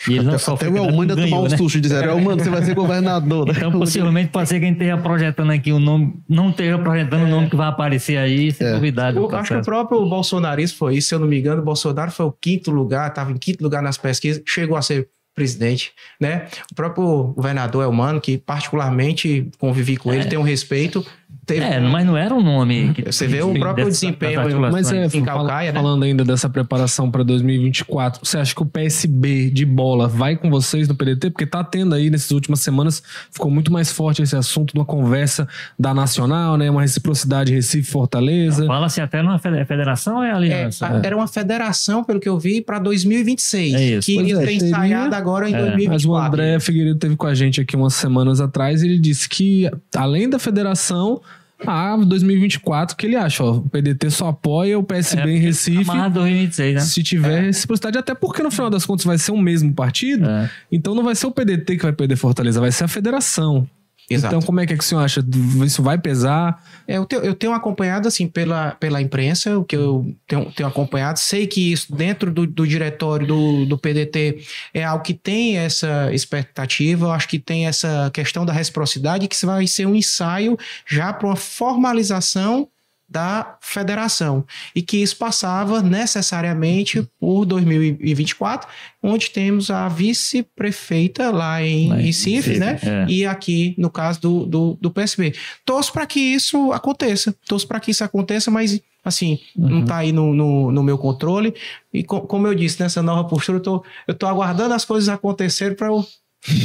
[0.07, 1.57] E ele não até, até o Elmano tomar um né?
[1.57, 3.47] susto e dizer, Elmano, você vai ser governador.
[3.47, 3.53] Né?
[3.55, 7.25] Então, possivelmente, pode ser quem esteja projetando aqui o nome, não esteja projetando é.
[7.25, 8.71] o nome que vai aparecer aí, sem é.
[9.15, 12.11] Eu acho que o próprio bolsonarismo foi isso, se eu não me engano, o Bolsonaro
[12.11, 16.47] foi o quinto lugar, estava em quinto lugar nas pesquisas, chegou a ser presidente, né?
[16.71, 20.17] O próprio governador Elmano, que particularmente convivi com é.
[20.17, 21.05] ele, tem um respeito,
[21.53, 21.65] Teve...
[21.65, 22.93] É, mas não era um nome.
[22.93, 24.41] Que, você vê o próprio desempenho
[24.71, 25.79] mas é, em Calcaia, né?
[25.79, 30.49] Falando ainda dessa preparação para 2024, você acha que o PSB de bola vai com
[30.49, 31.31] vocês no PDT?
[31.31, 35.47] Porque tá tendo aí nessas últimas semanas, ficou muito mais forte esse assunto numa conversa
[35.77, 36.69] da Nacional, né?
[36.69, 38.65] Uma reciprocidade Recife-Fortaleza.
[38.65, 40.87] Fala-se até numa federação ou é aliança?
[40.87, 43.73] É, era uma federação, pelo que eu vi, para 2026.
[43.73, 44.05] É isso.
[44.05, 45.57] Que pois é, tem ensaiado agora em é.
[45.57, 45.91] 2024.
[45.91, 49.27] Mas o André Figueiredo teve com a gente aqui umas semanas atrás e ele disse
[49.27, 51.21] que, além da federação,
[51.65, 55.83] ah, 2024, que ele acha, ó, o PDT só apoia o PSB é, em Recife.
[56.09, 56.81] 2026, né?
[56.81, 57.45] Se tiver é.
[57.47, 60.49] reciprocidade, até porque no final das contas vai ser o mesmo partido, é.
[60.71, 63.67] então não vai ser o PDT que vai perder Fortaleza, vai ser a federação.
[64.09, 64.35] Exato.
[64.35, 65.23] Então, como é que, é que o senhor acha?
[65.65, 66.61] Isso vai pesar?
[66.87, 70.67] É, eu, tenho, eu tenho acompanhado, assim, pela, pela imprensa, o que eu tenho, tenho
[70.67, 71.19] acompanhado.
[71.19, 74.43] Sei que isso, dentro do, do diretório do, do PDT,
[74.73, 77.05] é algo que tem essa expectativa.
[77.05, 81.27] Eu acho que tem essa questão da reciprocidade, que vai ser um ensaio já para
[81.27, 82.67] uma formalização
[83.11, 88.69] da federação e que isso passava necessariamente por 2024,
[89.03, 92.79] onde temos a vice-prefeita lá em lá Recife, né?
[92.81, 93.05] É.
[93.09, 95.33] E aqui no caso do, do, do PSB.
[95.65, 99.69] Torço para que isso aconteça, torço para que isso aconteça, mas assim, uhum.
[99.69, 101.53] não está aí no, no, no, meu controle.
[101.93, 105.09] E co como eu disse, nessa nova postura, eu tô, eu tô aguardando as coisas
[105.09, 106.05] acontecerem para eu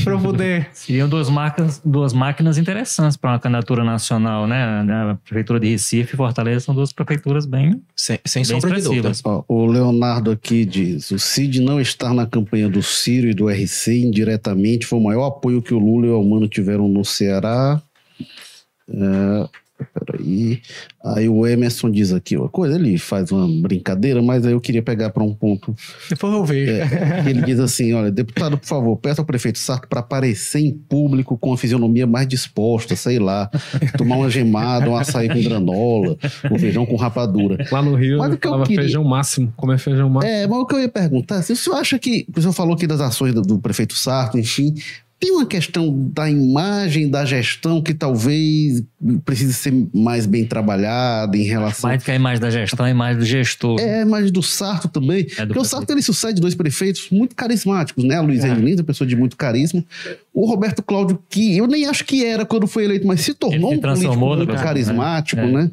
[0.03, 0.69] para poder.
[0.73, 4.83] Seriam duas máquinas, duas máquinas interessantes para uma candidatura nacional, né?
[5.11, 8.85] A prefeitura de Recife e Fortaleza são duas prefeituras bem, sem, sem bem sombra de
[8.85, 9.13] dúvida.
[9.47, 14.05] o Leonardo aqui diz: o Cid não estar na campanha do Ciro e do RC
[14.05, 17.81] indiretamente foi o maior apoio que o Lula e o Almano tiveram no Ceará.
[18.89, 20.63] É, Peraí.
[21.05, 24.83] Aí o Emerson diz aqui uma coisa, ele faz uma brincadeira, mas aí eu queria
[24.83, 25.75] pegar para um ponto.
[26.09, 26.73] Depois eu vejo.
[26.73, 30.73] É, ele diz assim: olha, deputado, por favor, peça ao prefeito Sarto para aparecer em
[30.73, 33.51] público com a fisionomia mais disposta, sei lá,
[33.99, 36.17] tomar uma gemada, um açaí com granola,
[36.51, 37.67] um feijão com rapadura.
[37.71, 38.83] Lá no Rio, mas o que eu queria...
[38.83, 40.33] feijão máximo, comer feijão máximo.
[40.33, 42.27] É, mas o que eu ia perguntar, se o senhor acha que.
[42.35, 44.75] O senhor falou aqui das ações do, do prefeito Sarto, enfim,
[45.19, 48.83] Tem uma questão da imagem, da gestão, que talvez
[49.25, 51.89] precise ser mais bem trabalhada em relação.
[51.89, 53.81] Mais do que a imagem da gestão, a imagem do gestor.
[53.81, 55.21] É, mas do Sarto também.
[55.21, 55.65] É do porque o prefeito.
[55.65, 58.17] Sarto ele sucede dois prefeitos muito carismáticos, né?
[58.17, 58.55] A Luiz É.
[58.55, 59.83] Lins, uma pessoa de muito carisma.
[60.35, 63.57] O Roberto Cláudio, que eu nem acho que era quando foi eleito, mas se tornou
[63.57, 64.63] Ele se um político transformou, muito né?
[64.63, 65.51] carismático, É.
[65.51, 65.71] né?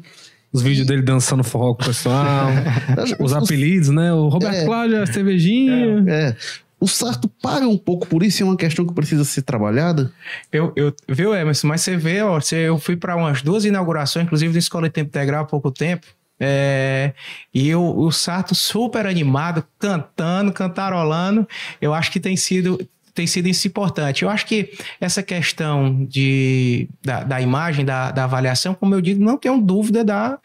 [0.50, 2.46] Os vídeos dele dançando forró com o pessoal.
[3.20, 4.12] os apelidos, né?
[4.12, 4.64] O Roberto É.
[4.64, 6.04] Cláudio, a cervejinha.
[6.06, 6.36] É.
[6.84, 10.12] O Sarto paga um pouco por isso, é uma questão que precisa ser trabalhada.
[10.52, 11.66] Eu, eu, viu, Emerson?
[11.66, 14.92] Mas você vê, ó, você, eu fui para umas duas inaugurações, inclusive da Escola de
[14.92, 16.06] Tempo Integral há pouco tempo.
[16.38, 17.14] é,
[17.54, 21.48] e o, o Sarto super animado, cantando, cantarolando.
[21.80, 22.78] Eu acho que tem sido.
[23.14, 24.24] Tem sido isso importante.
[24.24, 29.24] Eu acho que essa questão de, da, da imagem, da, da avaliação, como eu digo,
[29.24, 30.38] não tenho dúvida da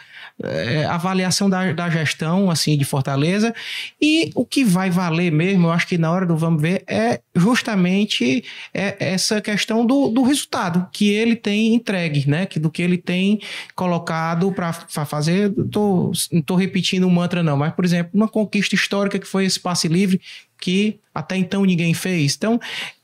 [0.43, 3.55] é, avaliação da, da gestão assim de Fortaleza.
[3.99, 7.19] E o que vai valer mesmo, eu acho que na hora do vamos ver, é
[7.35, 8.43] justamente
[8.73, 12.45] é essa questão do, do resultado que ele tem entregue, né?
[12.45, 13.41] Que, do que ele tem
[13.75, 15.51] colocado para fazer.
[15.71, 19.45] Tô, não estou repetindo um mantra, não, mas, por exemplo, uma conquista histórica que foi
[19.45, 20.21] esse passe livre
[20.59, 22.35] que até então ninguém fez.
[22.35, 22.59] Então,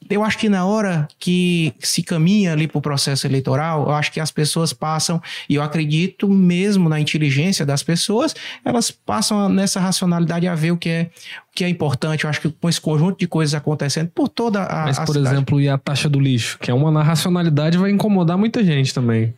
[0.09, 4.11] eu acho que na hora que se caminha ali para o processo eleitoral, eu acho
[4.11, 9.79] que as pessoas passam, e eu acredito mesmo na inteligência das pessoas, elas passam nessa
[9.79, 11.09] racionalidade a ver o que é,
[11.51, 12.23] o que é importante.
[12.23, 14.85] Eu acho que com esse conjunto de coisas acontecendo por toda a.
[14.85, 15.35] Mas, a por cidade.
[15.35, 18.93] exemplo, e a taxa do lixo, que é uma na racionalidade, vai incomodar muita gente
[18.93, 19.33] também.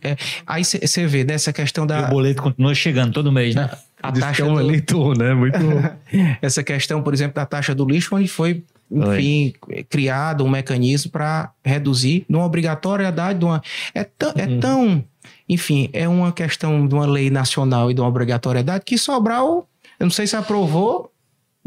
[0.46, 3.70] Aí você vê dessa questão E o da boleto continua chegando todo mês, né?
[4.02, 5.34] A Diz que taxa é um do- eleitor, né?
[5.34, 5.58] Muito.
[6.42, 9.54] essa questão, por exemplo, da taxa do lixo, onde foi, enfim,
[9.90, 13.62] criado um mecanismo para reduzir numa obrigatoriedade de uma.
[13.94, 14.60] É tão, é Uhum.
[14.60, 15.04] tão.
[15.50, 19.68] Enfim, é uma questão de uma lei nacional e de uma obrigatoriedade que Sobral,
[20.00, 21.12] eu não sei se aprovou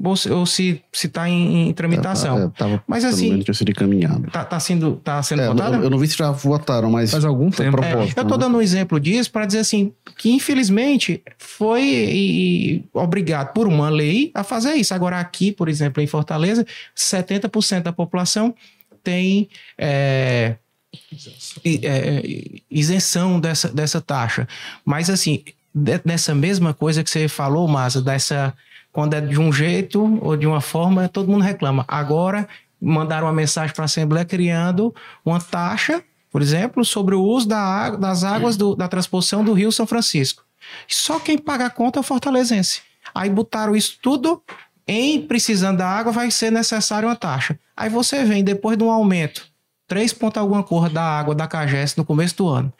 [0.03, 2.39] ou se, ou se está em, em tramitação.
[2.39, 4.31] É, tava, Mas pelo assim- tinha sido encaminhado.
[4.31, 5.77] Tá, tá sendo, tá sendo É, votada?
[5.77, 7.63] eu, eu não vi se já votaram, mas Faz algum tempo.
[7.83, 8.45] É, proposta, eu estou né?
[8.45, 13.89] dando um exemplo disso para dizer assim que infelizmente foi e- e obrigado por uma
[13.89, 14.95] lei a fazer isso.
[14.95, 18.55] Agora aqui, por exemplo, em Fortaleza, 70% da população
[19.03, 19.49] tem
[19.79, 20.57] é,
[21.65, 22.23] é,
[22.71, 24.47] isenção dessa, dessa taxa.
[24.85, 25.43] Mas assim,
[25.75, 28.55] de- nessa mesma coisa que você falou, Masa, dessa
[28.93, 31.85] quando é de um jeito ou de uma forma, todo mundo reclama.
[31.87, 32.49] Agora
[32.81, 37.91] mandaram uma mensagem para a Assembleia criando uma taxa, por exemplo, sobre o uso da
[37.91, 40.45] das águas do- da transposição do Rio São Francisco.
[40.89, 42.83] Só quem paga a conta é o fortalezense.
[43.15, 44.43] Aí botaram isso tudo
[44.87, 47.59] em precisando da água, vai ser necessário uma taxa.
[47.77, 49.47] Aí você vem, depois de um aumento,
[49.87, 52.73] 3 ponto alguma cor da água da Cagés no começo do ano.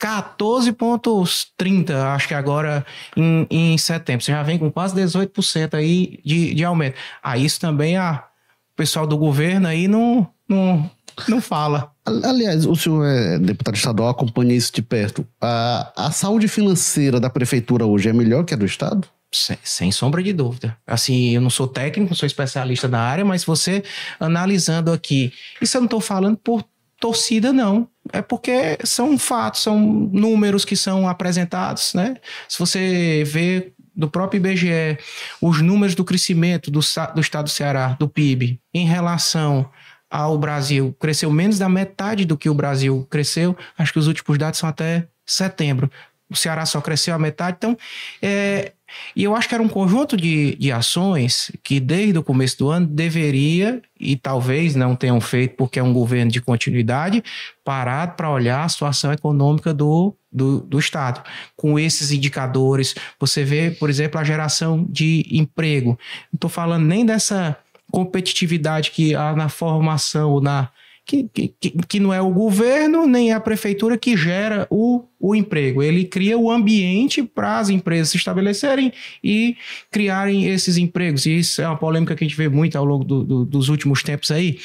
[0.00, 2.84] 14,30, acho que agora
[3.16, 4.24] em, em setembro.
[4.24, 6.96] Você já vem com quase 18% aí de, de aumento.
[7.22, 8.24] Aí isso também a,
[8.72, 10.90] o pessoal do governo aí não, não,
[11.28, 11.92] não fala.
[12.04, 15.26] Aliás, o senhor é deputado estadual, acompanha isso de perto.
[15.40, 19.08] A, a saúde financeira da prefeitura hoje é melhor que a do estado?
[19.32, 20.76] Sem, sem sombra de dúvida.
[20.86, 23.82] Assim, eu não sou técnico, não sou especialista na área, mas você
[24.20, 26.64] analisando aqui, isso eu não estou falando por
[27.00, 27.88] torcida, não.
[28.12, 32.16] É porque são fatos, são números que são apresentados, né?
[32.48, 34.98] Se você vê do próprio IBGE
[35.40, 36.80] os números do crescimento do,
[37.14, 39.68] do estado do Ceará, do PIB, em relação
[40.10, 43.56] ao Brasil, cresceu menos da metade do que o Brasil cresceu.
[43.76, 45.90] Acho que os últimos dados são até setembro.
[46.28, 47.56] O Ceará só cresceu a metade.
[47.58, 47.76] Então,
[48.20, 48.72] é,
[49.14, 52.70] e eu acho que era um conjunto de, de ações que, desde o começo do
[52.70, 57.22] ano, deveria, e talvez não tenham feito porque é um governo de continuidade,
[57.64, 61.22] parado para olhar a situação econômica do, do, do Estado.
[61.56, 65.98] Com esses indicadores, você vê, por exemplo, a geração de emprego.
[66.32, 67.56] Não estou falando nem dessa
[67.90, 70.68] competitividade que há na formação, ou na.
[71.08, 71.54] Que, que,
[71.88, 75.80] que não é o governo nem é a prefeitura que gera o, o emprego.
[75.80, 78.92] Ele cria o ambiente para as empresas se estabelecerem
[79.22, 79.56] e
[79.88, 81.24] criarem esses empregos.
[81.24, 83.68] E isso é uma polêmica que a gente vê muito ao longo do- do- dos
[83.68, 84.58] últimos tempos aí.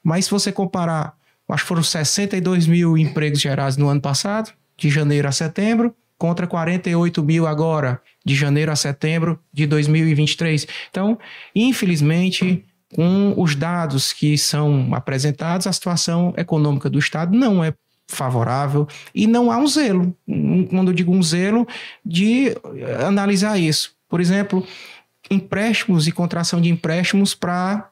[0.00, 1.14] Mas se você comparar,
[1.48, 6.46] acho que foram 62 mil empregos gerados no ano passado, de janeiro a setembro, contra
[6.46, 10.64] 48 mil agora, de janeiro a setembro de 2023.
[10.90, 11.18] Então,
[11.54, 12.64] infelizmente,
[12.94, 17.74] com os dados que são apresentados, a situação econômica do Estado não é
[18.06, 20.16] favorável e não há um zelo.
[20.70, 21.68] Quando eu digo um zelo,
[22.04, 23.92] de eh, analisar isso.
[24.08, 24.66] Por exemplo,
[25.30, 27.90] empréstimos e contração de empréstimos para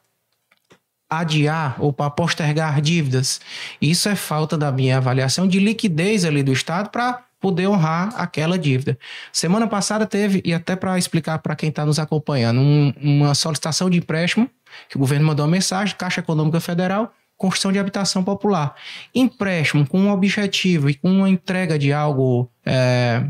[1.09, 3.39] adiar ou para postergar dívidas.
[3.81, 8.57] Isso é falta da minha avaliação de liquidez ali do Estado para poder honrar aquela
[8.57, 8.97] dívida.
[9.31, 13.89] Semana passada teve, e até para explicar para quem está nos acompanhando, um- uma solicitação
[13.89, 14.49] de empréstimo,
[14.89, 18.75] que o governo mandou uma mensagem, Caixa Econômica Federal, construção de habitação popular.
[19.13, 23.23] Empréstimo com um objetivo e com uma entrega de algo, é,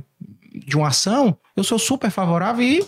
[0.54, 2.86] de uma ação, eu sou super favorável e,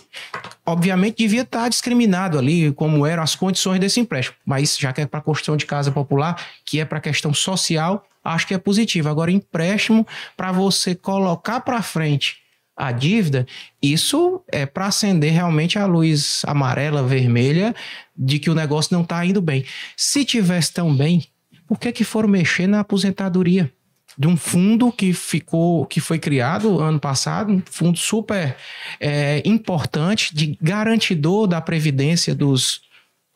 [0.64, 4.36] obviamente, devia estar discriminado ali como eram as condições desse empréstimo.
[4.46, 8.46] Mas já que é para construção de casa popular, que é para questão social, acho
[8.46, 9.08] que é positivo.
[9.08, 10.06] Agora, empréstimo
[10.36, 12.38] para você colocar para frente
[12.76, 13.46] a dívida,
[13.82, 17.74] isso é para acender realmente a luz amarela, vermelha,
[18.16, 19.64] de que o negócio não está indo bem.
[19.96, 21.26] Se tivesse tão bem,
[21.66, 23.70] por que, que foram mexer na aposentadoria?
[24.18, 28.56] De um fundo que ficou, que foi criado ano passado, um fundo super
[28.98, 32.80] é, importante, de garantidor da previdência dos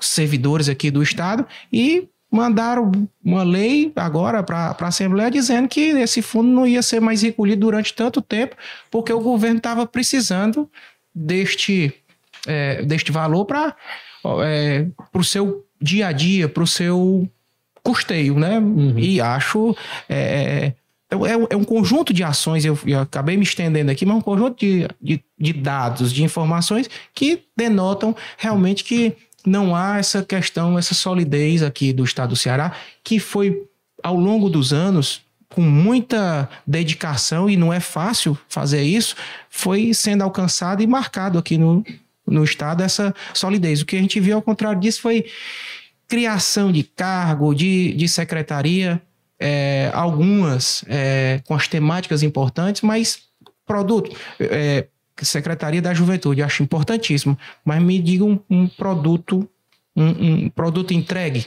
[0.00, 2.90] servidores aqui do Estado, e mandaram
[3.24, 7.60] uma lei agora para a Assembleia dizendo que esse fundo não ia ser mais recolhido
[7.60, 8.56] durante tanto tempo,
[8.90, 10.68] porque o governo estava precisando
[11.14, 11.94] deste,
[12.44, 13.76] é, deste valor para
[14.42, 17.28] é, o seu dia a dia, para o seu
[17.84, 18.58] custeio, né?
[18.58, 18.98] Uhum.
[18.98, 19.76] E acho.
[20.08, 20.74] É, é,
[21.10, 21.16] é,
[21.50, 24.88] é, um conjunto de ações, eu, eu, acabei me estendendo aqui, mas um conjunto de,
[25.00, 29.14] de, de dados, de informações que denotam realmente que
[29.46, 32.72] não há essa questão, essa solidez aqui do estado do Ceará,
[33.02, 33.62] que foi
[34.02, 39.14] ao longo dos anos, com muita dedicação, e não é fácil fazer isso,
[39.48, 41.84] foi sendo alcançado e marcado aqui no,
[42.26, 43.80] no estado essa solidez.
[43.80, 45.26] O que a gente viu ao contrário disso foi
[46.08, 49.00] criação de cargo, de, de secretaria,
[49.38, 53.20] é, algumas é, com as temáticas importantes, mas
[53.66, 54.14] produto.
[54.38, 54.86] É,
[55.24, 59.48] Secretaria da Juventude, acho importantíssimo, mas me diga um, um produto,
[59.96, 61.46] um, um, produto entregue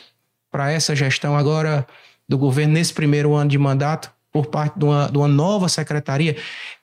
[0.52, 1.86] para essa gestão agora
[2.28, 6.36] do governo nesse primeiro ano de mandato por parte de uma, de uma nova secretaria.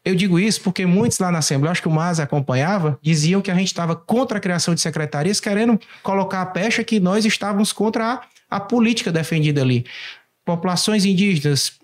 [0.05, 3.51] Eu digo isso porque muitos lá na Assembleia, acho que o Mas acompanhava, diziam que
[3.51, 7.73] a gente estava contra a criação de secretarias, querendo colocar a pecha que nós estávamos
[7.73, 8.23] contra a,
[8.57, 9.87] a política defendida ali.
[10.45, 11.79] Populações indígenas,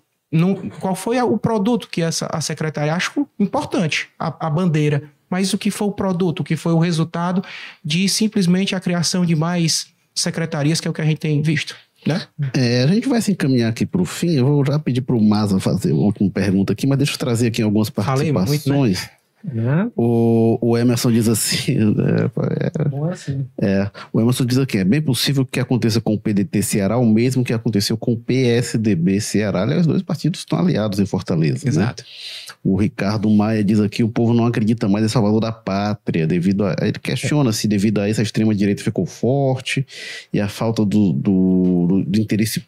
[0.78, 5.58] qual foi o produto que essa, a secretaria acho importante, a, a, bandeira, mas o
[5.58, 7.42] que foi o produto, o que foi o resultado
[7.84, 11.74] de simplesmente a criação de mais secretarias, que é o que a gente tem visto.
[12.06, 12.22] Né?
[12.54, 14.36] É, a gente vai se encaminhar aqui para o fim.
[14.36, 17.18] Eu vou já pedir para o Maza fazer uma última pergunta aqui, mas deixa eu
[17.18, 18.66] trazer aqui algumas participações.
[18.66, 19.10] Muito, né?
[19.42, 19.90] Né?
[19.96, 23.46] O, o Emerson diz assim, é, Bom assim.
[23.60, 27.06] É, o Emerson diz aqui: é bem possível que aconteça com o PDT Ceará o
[27.06, 29.62] mesmo que aconteceu com o PSDB Ceará.
[29.62, 31.64] Aliás, os dois partidos estão aliados em Fortaleza.
[31.64, 31.70] Né?
[31.70, 32.02] Exato.
[32.02, 32.54] Né?
[32.62, 36.66] O Ricardo Maia diz aqui: o povo não acredita mais em Salvador da pátria, devido
[36.66, 36.76] a.
[36.82, 39.86] Ele questiona se devido a isso a extrema-direita ficou forte
[40.32, 42.62] e a falta do, do, do interesse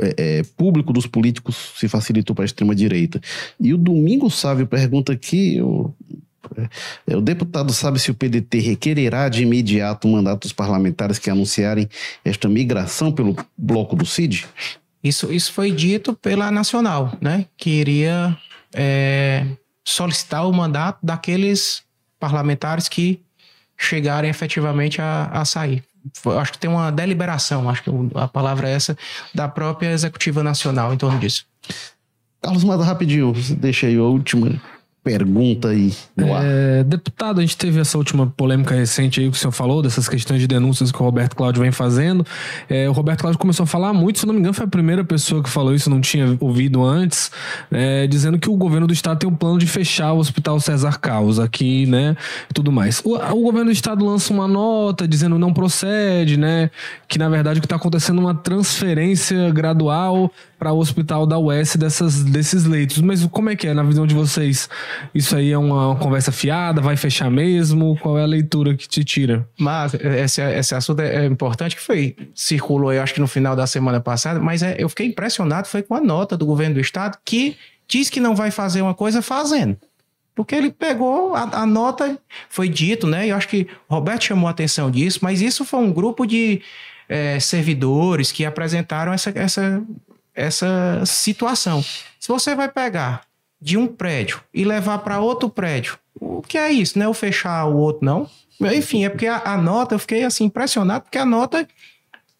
[0.00, 3.20] é, é, público dos políticos se facilitou para a extrema-direita.
[3.60, 5.92] E o Domingo Sávio pergunta aqui: o,
[7.06, 11.28] é, o deputado sabe se o PDT requererá de imediato o mandato dos parlamentares que
[11.28, 11.88] anunciarem
[12.24, 14.46] esta migração pelo bloco do CID?
[15.04, 17.46] Isso, isso foi dito pela Nacional, né?
[17.56, 18.36] Que iria
[18.74, 19.46] é,
[19.84, 21.82] solicitar o mandato daqueles
[22.18, 23.20] parlamentares que
[23.76, 25.82] chegarem efetivamente a, a sair
[26.40, 28.96] acho que tem uma deliberação, acho que a palavra é essa,
[29.34, 31.46] da própria Executiva Nacional em torno disso.
[32.40, 34.60] Carlos, manda rapidinho, deixa aí a última
[35.02, 36.44] pergunta aí no ar.
[36.44, 40.08] É, deputado, a gente teve essa última polêmica recente aí que o senhor falou, dessas
[40.08, 42.24] questões de denúncias que o Roberto Cláudio vem fazendo.
[42.68, 45.02] É, o Roberto Cláudio começou a falar muito, se não me engano, foi a primeira
[45.04, 47.32] pessoa que falou isso, não tinha ouvido antes,
[47.70, 50.98] é, dizendo que o governo do estado tem um plano de fechar o Hospital César
[51.00, 52.16] Carlos aqui, né,
[52.54, 53.02] tudo mais.
[53.04, 56.70] O, o governo do estado lança uma nota dizendo não procede, né,
[57.08, 60.30] que na verdade o que está acontecendo é uma transferência gradual
[60.62, 62.98] para o hospital da UES dessas, desses leitos.
[62.98, 64.70] Mas como é que é, na visão de vocês?
[65.12, 66.80] Isso aí é uma, uma conversa fiada?
[66.80, 67.98] Vai fechar mesmo?
[67.98, 69.44] Qual é a leitura que te tira?
[69.58, 73.56] Mas esse, esse assunto é, é importante, que foi, circulou, eu acho que no final
[73.56, 76.80] da semana passada, mas é, eu fiquei impressionado, foi com a nota do governo do
[76.80, 77.56] estado que
[77.88, 79.76] diz que não vai fazer uma coisa fazendo.
[80.32, 82.16] Porque ele pegou a, a, nota,
[82.48, 83.26] foi dito, né?
[83.26, 86.62] Eu acho que o Roberto chamou a atenção disso, mas isso foi um grupo de
[87.08, 89.82] é, servidores que apresentaram essa, essa,
[90.34, 91.82] essa situação.
[92.18, 93.22] Se você vai pegar
[93.60, 96.98] de um prédio e levar para outro prédio, o que é isso?
[96.98, 98.28] Não é o fechar o outro, não?
[98.60, 101.66] Enfim, é porque a, a nota, eu fiquei assim impressionado, porque a nota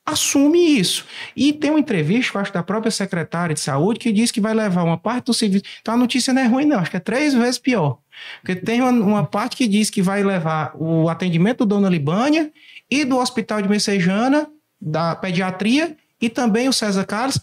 [0.05, 1.07] assume isso.
[1.36, 4.82] E tem uma entrevista, acho, da própria secretária de saúde, que diz que vai levar
[4.82, 5.64] uma parte do serviço.
[5.80, 7.99] Então a notícia não é ruim, não, acho que é três vezes pior.
[8.40, 12.51] Porque tem uma, uma parte que diz que vai levar o atendimento do Dona Libânia
[12.90, 14.49] e do Hospital de Messejana,
[14.80, 17.38] da pediatria, e também o César Carlos,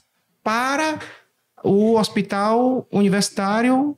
[0.50, 0.98] para
[1.64, 3.96] o hospital universitário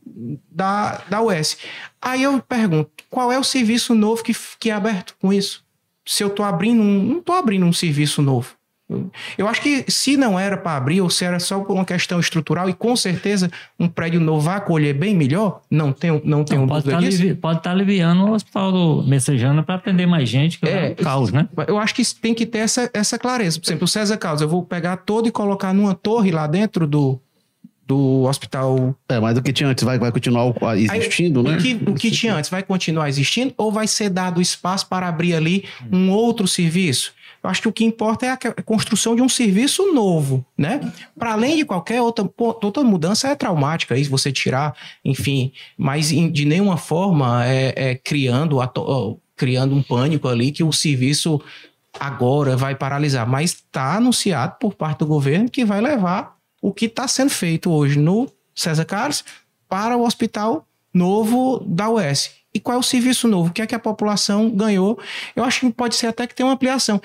[0.52, 1.58] da, da UES.
[2.02, 5.64] Aí eu pergunto, qual é o serviço novo que, que é aberto com isso?
[6.06, 8.58] Se eu estou abrindo um, não estou abrindo um serviço novo.
[9.38, 12.20] Eu acho que se não era para abrir, ou se era só por uma questão
[12.20, 16.64] estrutural, e com certeza um prédio novo vai acolher bem melhor, não tenho, não tenho
[16.64, 17.22] Então, pode disso.
[17.22, 20.96] alivi- pode estar aliviando o hospital do Messejana para atender mais gente, que é, É,
[21.00, 21.48] um caos, né?
[21.68, 23.60] Eu acho que tem que ter essa, essa clareza.
[23.60, 26.86] Por exemplo, o César Carlos, eu vou pegar todo e colocar numa torre lá dentro
[26.88, 27.20] do,
[27.88, 28.96] do hospital.
[29.10, 31.56] É, mas o que tinha antes vai, vai continuar existindo, né?
[31.56, 35.08] O que, o que tinha antes vai continuar existindo ou vai ser dado espaço para
[35.08, 37.14] abrir ali um outro serviço?
[37.44, 40.80] Eu acho que o que importa é a construção de um serviço novo, né?
[41.18, 46.46] Para além de qualquer outra, outra mudança é traumática, isso você tirar, enfim, mas de
[46.46, 48.58] nenhuma forma é, é criando,
[49.36, 51.42] criando um pânico ali que o serviço
[52.00, 56.86] agora vai paralisar, mas está anunciado por parte do governo que vai levar o que
[56.86, 59.24] está sendo feito hoje no César Carlos
[59.68, 62.32] para o hospital novo da UES.
[62.54, 63.50] E qual é o serviço novo?
[63.50, 65.00] O que é que a população ganhou?
[65.36, 67.02] Eu acho que pode ser até que tenha uma ampliação.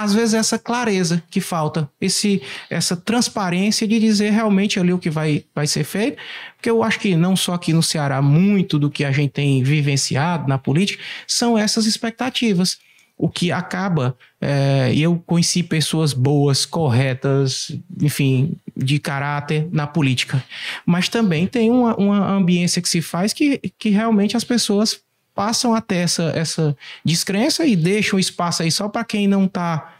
[0.00, 2.40] Às vezes essa clareza que falta, esse,
[2.70, 6.16] essa transparência de dizer realmente ali o que vai, vai ser feito,
[6.56, 9.62] porque eu acho que não só aqui no Ceará, muito do que a gente tem
[9.62, 12.78] vivenciado na política são essas expectativas.
[13.14, 17.70] O que acaba, é, eu conheci pessoas boas, corretas,
[18.00, 20.42] enfim, de caráter na política,
[20.86, 25.02] mas também tem uma, uma ambiência que se faz que, que realmente as pessoas
[25.34, 29.94] passam até essa, essa descrença e deixam espaço aí só para quem não está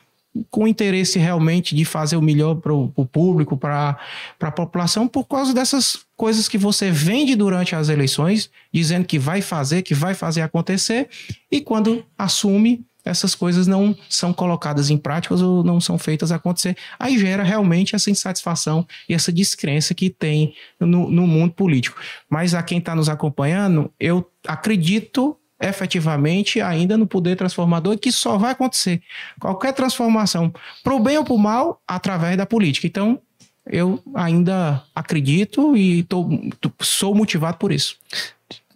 [0.50, 3.98] com interesse realmente de fazer o melhor para o público, para
[4.40, 9.42] a população, por causa dessas coisas que você vende durante as eleições, dizendo que vai
[9.42, 11.08] fazer, que vai fazer acontecer,
[11.50, 16.76] e quando assume, essas coisas não são colocadas em práticas ou não são feitas acontecer.
[16.98, 22.00] Aí gera realmente essa insatisfação e essa descrença que tem no, no mundo político.
[22.28, 28.38] Mas a quem está nos acompanhando, eu acredito efetivamente ainda no poder transformador que só
[28.38, 29.02] vai acontecer
[29.38, 32.86] qualquer transformação para o bem ou para o mal através da política.
[32.86, 33.20] Então,
[33.66, 36.28] eu ainda acredito e tô-
[36.80, 37.96] sou motivado por isso.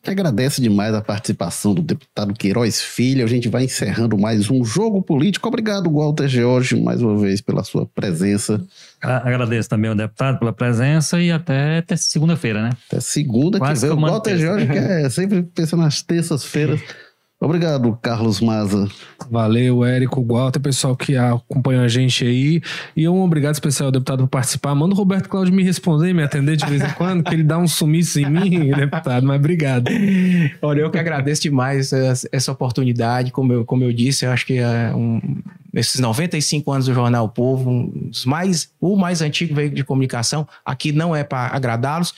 [0.05, 3.25] Gente agradece demais a participação do deputado Queiroz Filho.
[3.25, 5.49] A gente vai encerrando mais um jogo político.
[5.49, 8.63] Obrigado, Walter George, mais uma vez pela sua presença.
[9.01, 12.71] Agradeço também ao deputado pela presença e até, até segunda-feira, né?
[12.87, 13.97] Até segunda Quase que vem.
[13.97, 14.45] que O Walter terça.
[14.45, 16.81] George, que é sempre pensando nas terças-feiras.
[17.41, 18.89] Obrigado, Carlos Maza.
[19.31, 22.63] Valeu, Érico, Walter, pessoal que acompanha a gente aí.
[22.97, 24.75] E um obrigado especial ao deputado por participar.
[24.75, 27.43] Manda o Roberto Cláudio me responder e me atender de vez em quando, que ele
[27.43, 29.91] dá um sumiço em mim, deputado, mas obrigado.
[30.63, 33.31] Olha, eu que agradeço demais essa, essa oportunidade.
[33.31, 35.21] Como eu, como eu disse, eu acho que é um,
[35.73, 39.85] nesses 95 anos do Jornal o Povo, um dos mais, o mais antigo veículo de
[39.85, 42.15] comunicação, aqui não é para agradá-los,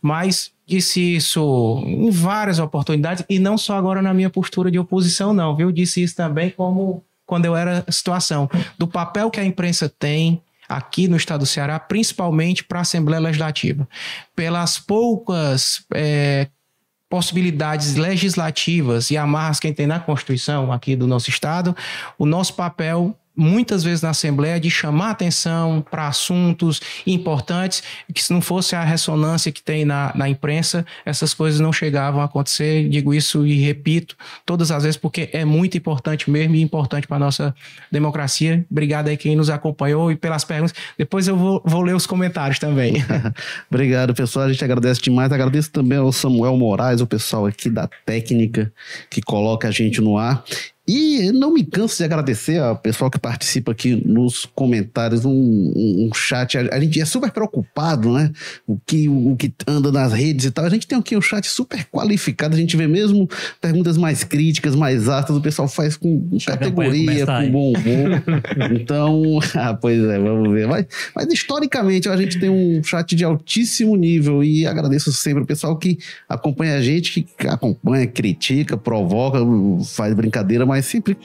[0.00, 5.34] mas disse isso em várias oportunidades, e não só agora na minha postura de oposição,
[5.34, 5.72] não, viu?
[5.72, 11.06] Disse isso também como quando eu era situação, do papel que a imprensa tem aqui
[11.06, 13.88] no estado do Ceará, principalmente para a Assembleia Legislativa.
[14.34, 16.48] Pelas poucas eh,
[17.08, 21.76] possibilidades legislativas e amarras que tem na Constituição aqui do nosso Estado,
[22.18, 28.32] o nosso papel, muitas vezes na Assembleia, de chamar atenção para assuntos importantes, que se
[28.32, 32.88] não fosse a ressonância que tem na, na imprensa, essas coisas não chegavam a acontecer.
[32.88, 37.16] Digo isso e repito todas as vezes, porque é muito importante mesmo e importante para
[37.16, 37.54] a nossa
[37.90, 38.64] democracia.
[38.70, 40.74] Obrigado aí quem nos acompanhou e pelas perguntas.
[40.98, 42.94] Depois eu vou, vou ler os comentários também.
[43.70, 44.46] Obrigado, pessoal.
[44.46, 45.32] A gente agradece demais.
[45.32, 48.72] Agradeço também ao Samuel Moraes, o pessoal aqui da técnica
[49.08, 50.44] que coloca a gente no ar.
[50.92, 56.08] E não me canso de agradecer ao pessoal que participa aqui nos comentários, um, um-
[56.08, 56.58] um chat.
[56.58, 58.32] A, a gente é super preocupado, né?
[58.66, 60.64] O que, o que anda nas redes e tal.
[60.64, 62.56] A gente tem aqui um chat super qualificado.
[62.56, 63.28] A gente vê mesmo
[63.60, 65.36] perguntas mais críticas, mais altas.
[65.36, 66.08] O pessoal faz com
[66.48, 68.22] a campanha categoria, com bom humor.
[68.80, 70.66] Então, ah, pois é, vamos ver.
[70.66, 75.46] Mas, mas historicamente a gente tem um chat de altíssimo nível e agradeço sempre o
[75.46, 79.38] pessoal que acompanha a gente, que acompanha, critica, provoca,
[79.84, 81.16] faz brincadeira, mas sempre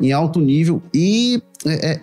[0.00, 1.98] em alto nível e é,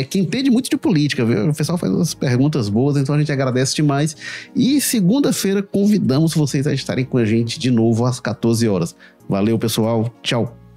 [0.00, 1.48] é, que entende muito de política, viu?
[1.48, 4.16] O pessoal faz umas perguntas boas, então a gente agradece demais.
[4.54, 8.94] E segunda-feira convidamos vocês a estarem com a gente de novo às 14 horas.
[9.28, 10.12] Valeu, pessoal.
[10.22, 10.67] Tchau.